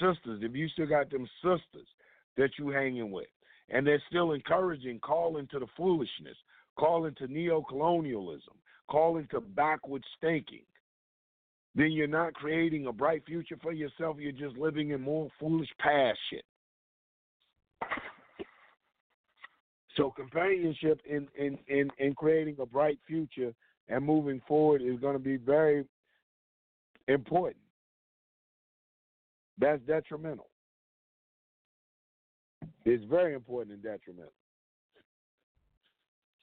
sisters, 0.00 0.40
if 0.42 0.54
you 0.54 0.68
still 0.68 0.86
got 0.86 1.10
them 1.10 1.28
sisters 1.42 1.88
that 2.36 2.50
you 2.58 2.68
hanging 2.68 3.10
with, 3.10 3.26
and 3.70 3.86
they're 3.86 4.02
still 4.08 4.32
encouraging, 4.32 5.00
calling 5.00 5.48
to 5.50 5.58
the 5.58 5.66
foolishness, 5.76 6.36
calling 6.78 7.14
to 7.16 7.26
neo-colonialism, 7.26 8.54
calling 8.88 9.26
to 9.32 9.40
backwards 9.40 10.06
thinking, 10.20 10.64
then 11.74 11.90
you're 11.90 12.06
not 12.06 12.34
creating 12.34 12.86
a 12.86 12.92
bright 12.92 13.24
future 13.26 13.58
for 13.60 13.72
yourself. 13.72 14.16
You're 14.20 14.32
just 14.32 14.56
living 14.56 14.90
in 14.90 15.00
more 15.00 15.28
foolish 15.40 15.68
past 15.80 16.18
shit. 16.30 16.44
So 19.98 20.12
companionship 20.12 21.02
in, 21.10 21.26
in, 21.36 21.58
in, 21.66 21.90
in 21.98 22.14
creating 22.14 22.56
a 22.60 22.66
bright 22.66 23.00
future 23.06 23.52
and 23.88 24.04
moving 24.04 24.40
forward 24.46 24.80
is 24.80 24.98
going 25.00 25.14
to 25.14 25.18
be 25.18 25.36
very 25.36 25.84
important. 27.08 27.56
That's 29.58 29.82
detrimental. 29.88 30.46
It's 32.84 33.04
very 33.10 33.34
important 33.34 33.74
and 33.74 33.82
detrimental. 33.82 34.32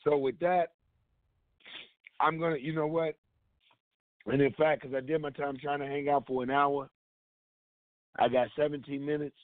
So 0.03 0.17
with 0.17 0.37
that, 0.39 0.73
I'm 2.19 2.37
gonna, 2.37 2.57
you 2.57 2.73
know 2.73 2.87
what? 2.87 3.15
And 4.27 4.41
in 4.41 4.51
fact, 4.53 4.81
because 4.81 4.95
I 4.95 4.99
did 4.99 5.21
my 5.21 5.29
time 5.29 5.57
trying 5.61 5.79
to 5.79 5.87
hang 5.87 6.09
out 6.09 6.27
for 6.27 6.43
an 6.43 6.51
hour, 6.51 6.89
I 8.19 8.27
got 8.27 8.47
17 8.57 9.03
minutes 9.03 9.35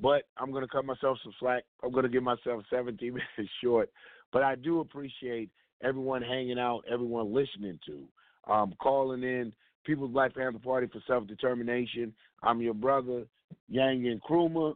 but 0.00 0.24
I'm 0.36 0.50
going 0.50 0.62
to 0.62 0.68
cut 0.68 0.84
myself 0.84 1.18
some 1.22 1.32
slack. 1.40 1.64
I'm 1.82 1.92
going 1.92 2.04
to 2.04 2.10
give 2.10 2.22
myself 2.22 2.62
17 2.70 2.98
minutes 3.08 3.52
short. 3.62 3.90
But 4.32 4.42
I 4.42 4.54
do 4.54 4.80
appreciate 4.80 5.50
everyone 5.82 6.22
hanging 6.22 6.58
out, 6.58 6.82
everyone 6.90 7.32
listening 7.32 7.78
to, 7.86 8.52
um, 8.52 8.74
calling 8.80 9.22
in. 9.22 9.52
People's 9.84 10.12
Black 10.12 10.34
Panther 10.34 10.58
Party 10.58 10.86
for 10.86 11.00
Self 11.06 11.26
Determination. 11.26 12.12
I'm 12.42 12.60
your 12.60 12.74
brother, 12.74 13.24
Yang 13.68 14.08
and 14.08 14.22
Nkrumah. 14.22 14.74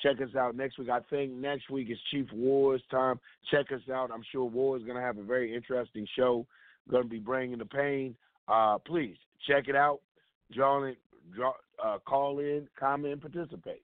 Check 0.00 0.20
us 0.20 0.34
out 0.36 0.56
next 0.56 0.78
week. 0.78 0.88
I 0.88 1.00
think 1.10 1.32
next 1.32 1.68
week 1.68 1.90
is 1.90 1.98
Chief 2.10 2.26
Wars 2.32 2.80
time. 2.90 3.18
Check 3.50 3.72
us 3.72 3.82
out. 3.92 4.10
I'm 4.12 4.22
sure 4.30 4.44
War 4.44 4.76
is 4.76 4.84
going 4.84 4.96
to 4.96 5.02
have 5.02 5.18
a 5.18 5.22
very 5.22 5.54
interesting 5.54 6.06
show. 6.16 6.46
Going 6.90 7.04
to 7.04 7.08
be 7.08 7.18
bringing 7.18 7.58
the 7.58 7.64
pain. 7.64 8.16
Uh, 8.48 8.78
please 8.78 9.16
check 9.48 9.68
it 9.68 9.76
out. 9.76 10.00
Draw 10.54 10.84
in, 10.84 10.96
draw, 11.34 11.52
uh, 11.82 11.98
call 12.06 12.38
in, 12.38 12.68
comment, 12.78 13.20
participate. 13.20 13.82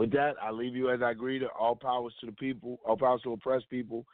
With 0.00 0.12
that, 0.12 0.36
I 0.42 0.50
leave 0.50 0.74
you 0.74 0.88
as 0.88 1.02
I 1.02 1.12
greet 1.12 1.42
all 1.60 1.76
powers 1.76 2.14
to 2.20 2.26
the 2.26 2.32
people, 2.32 2.80
all 2.86 2.96
powers 2.96 3.20
to 3.24 3.34
oppressed 3.34 3.68
people, 3.68 4.06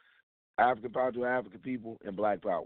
African 0.57 0.91
power 0.91 1.13
to 1.13 1.23
African 1.23 1.61
people, 1.61 1.97
and 2.03 2.13
black 2.13 2.41
power. 2.41 2.65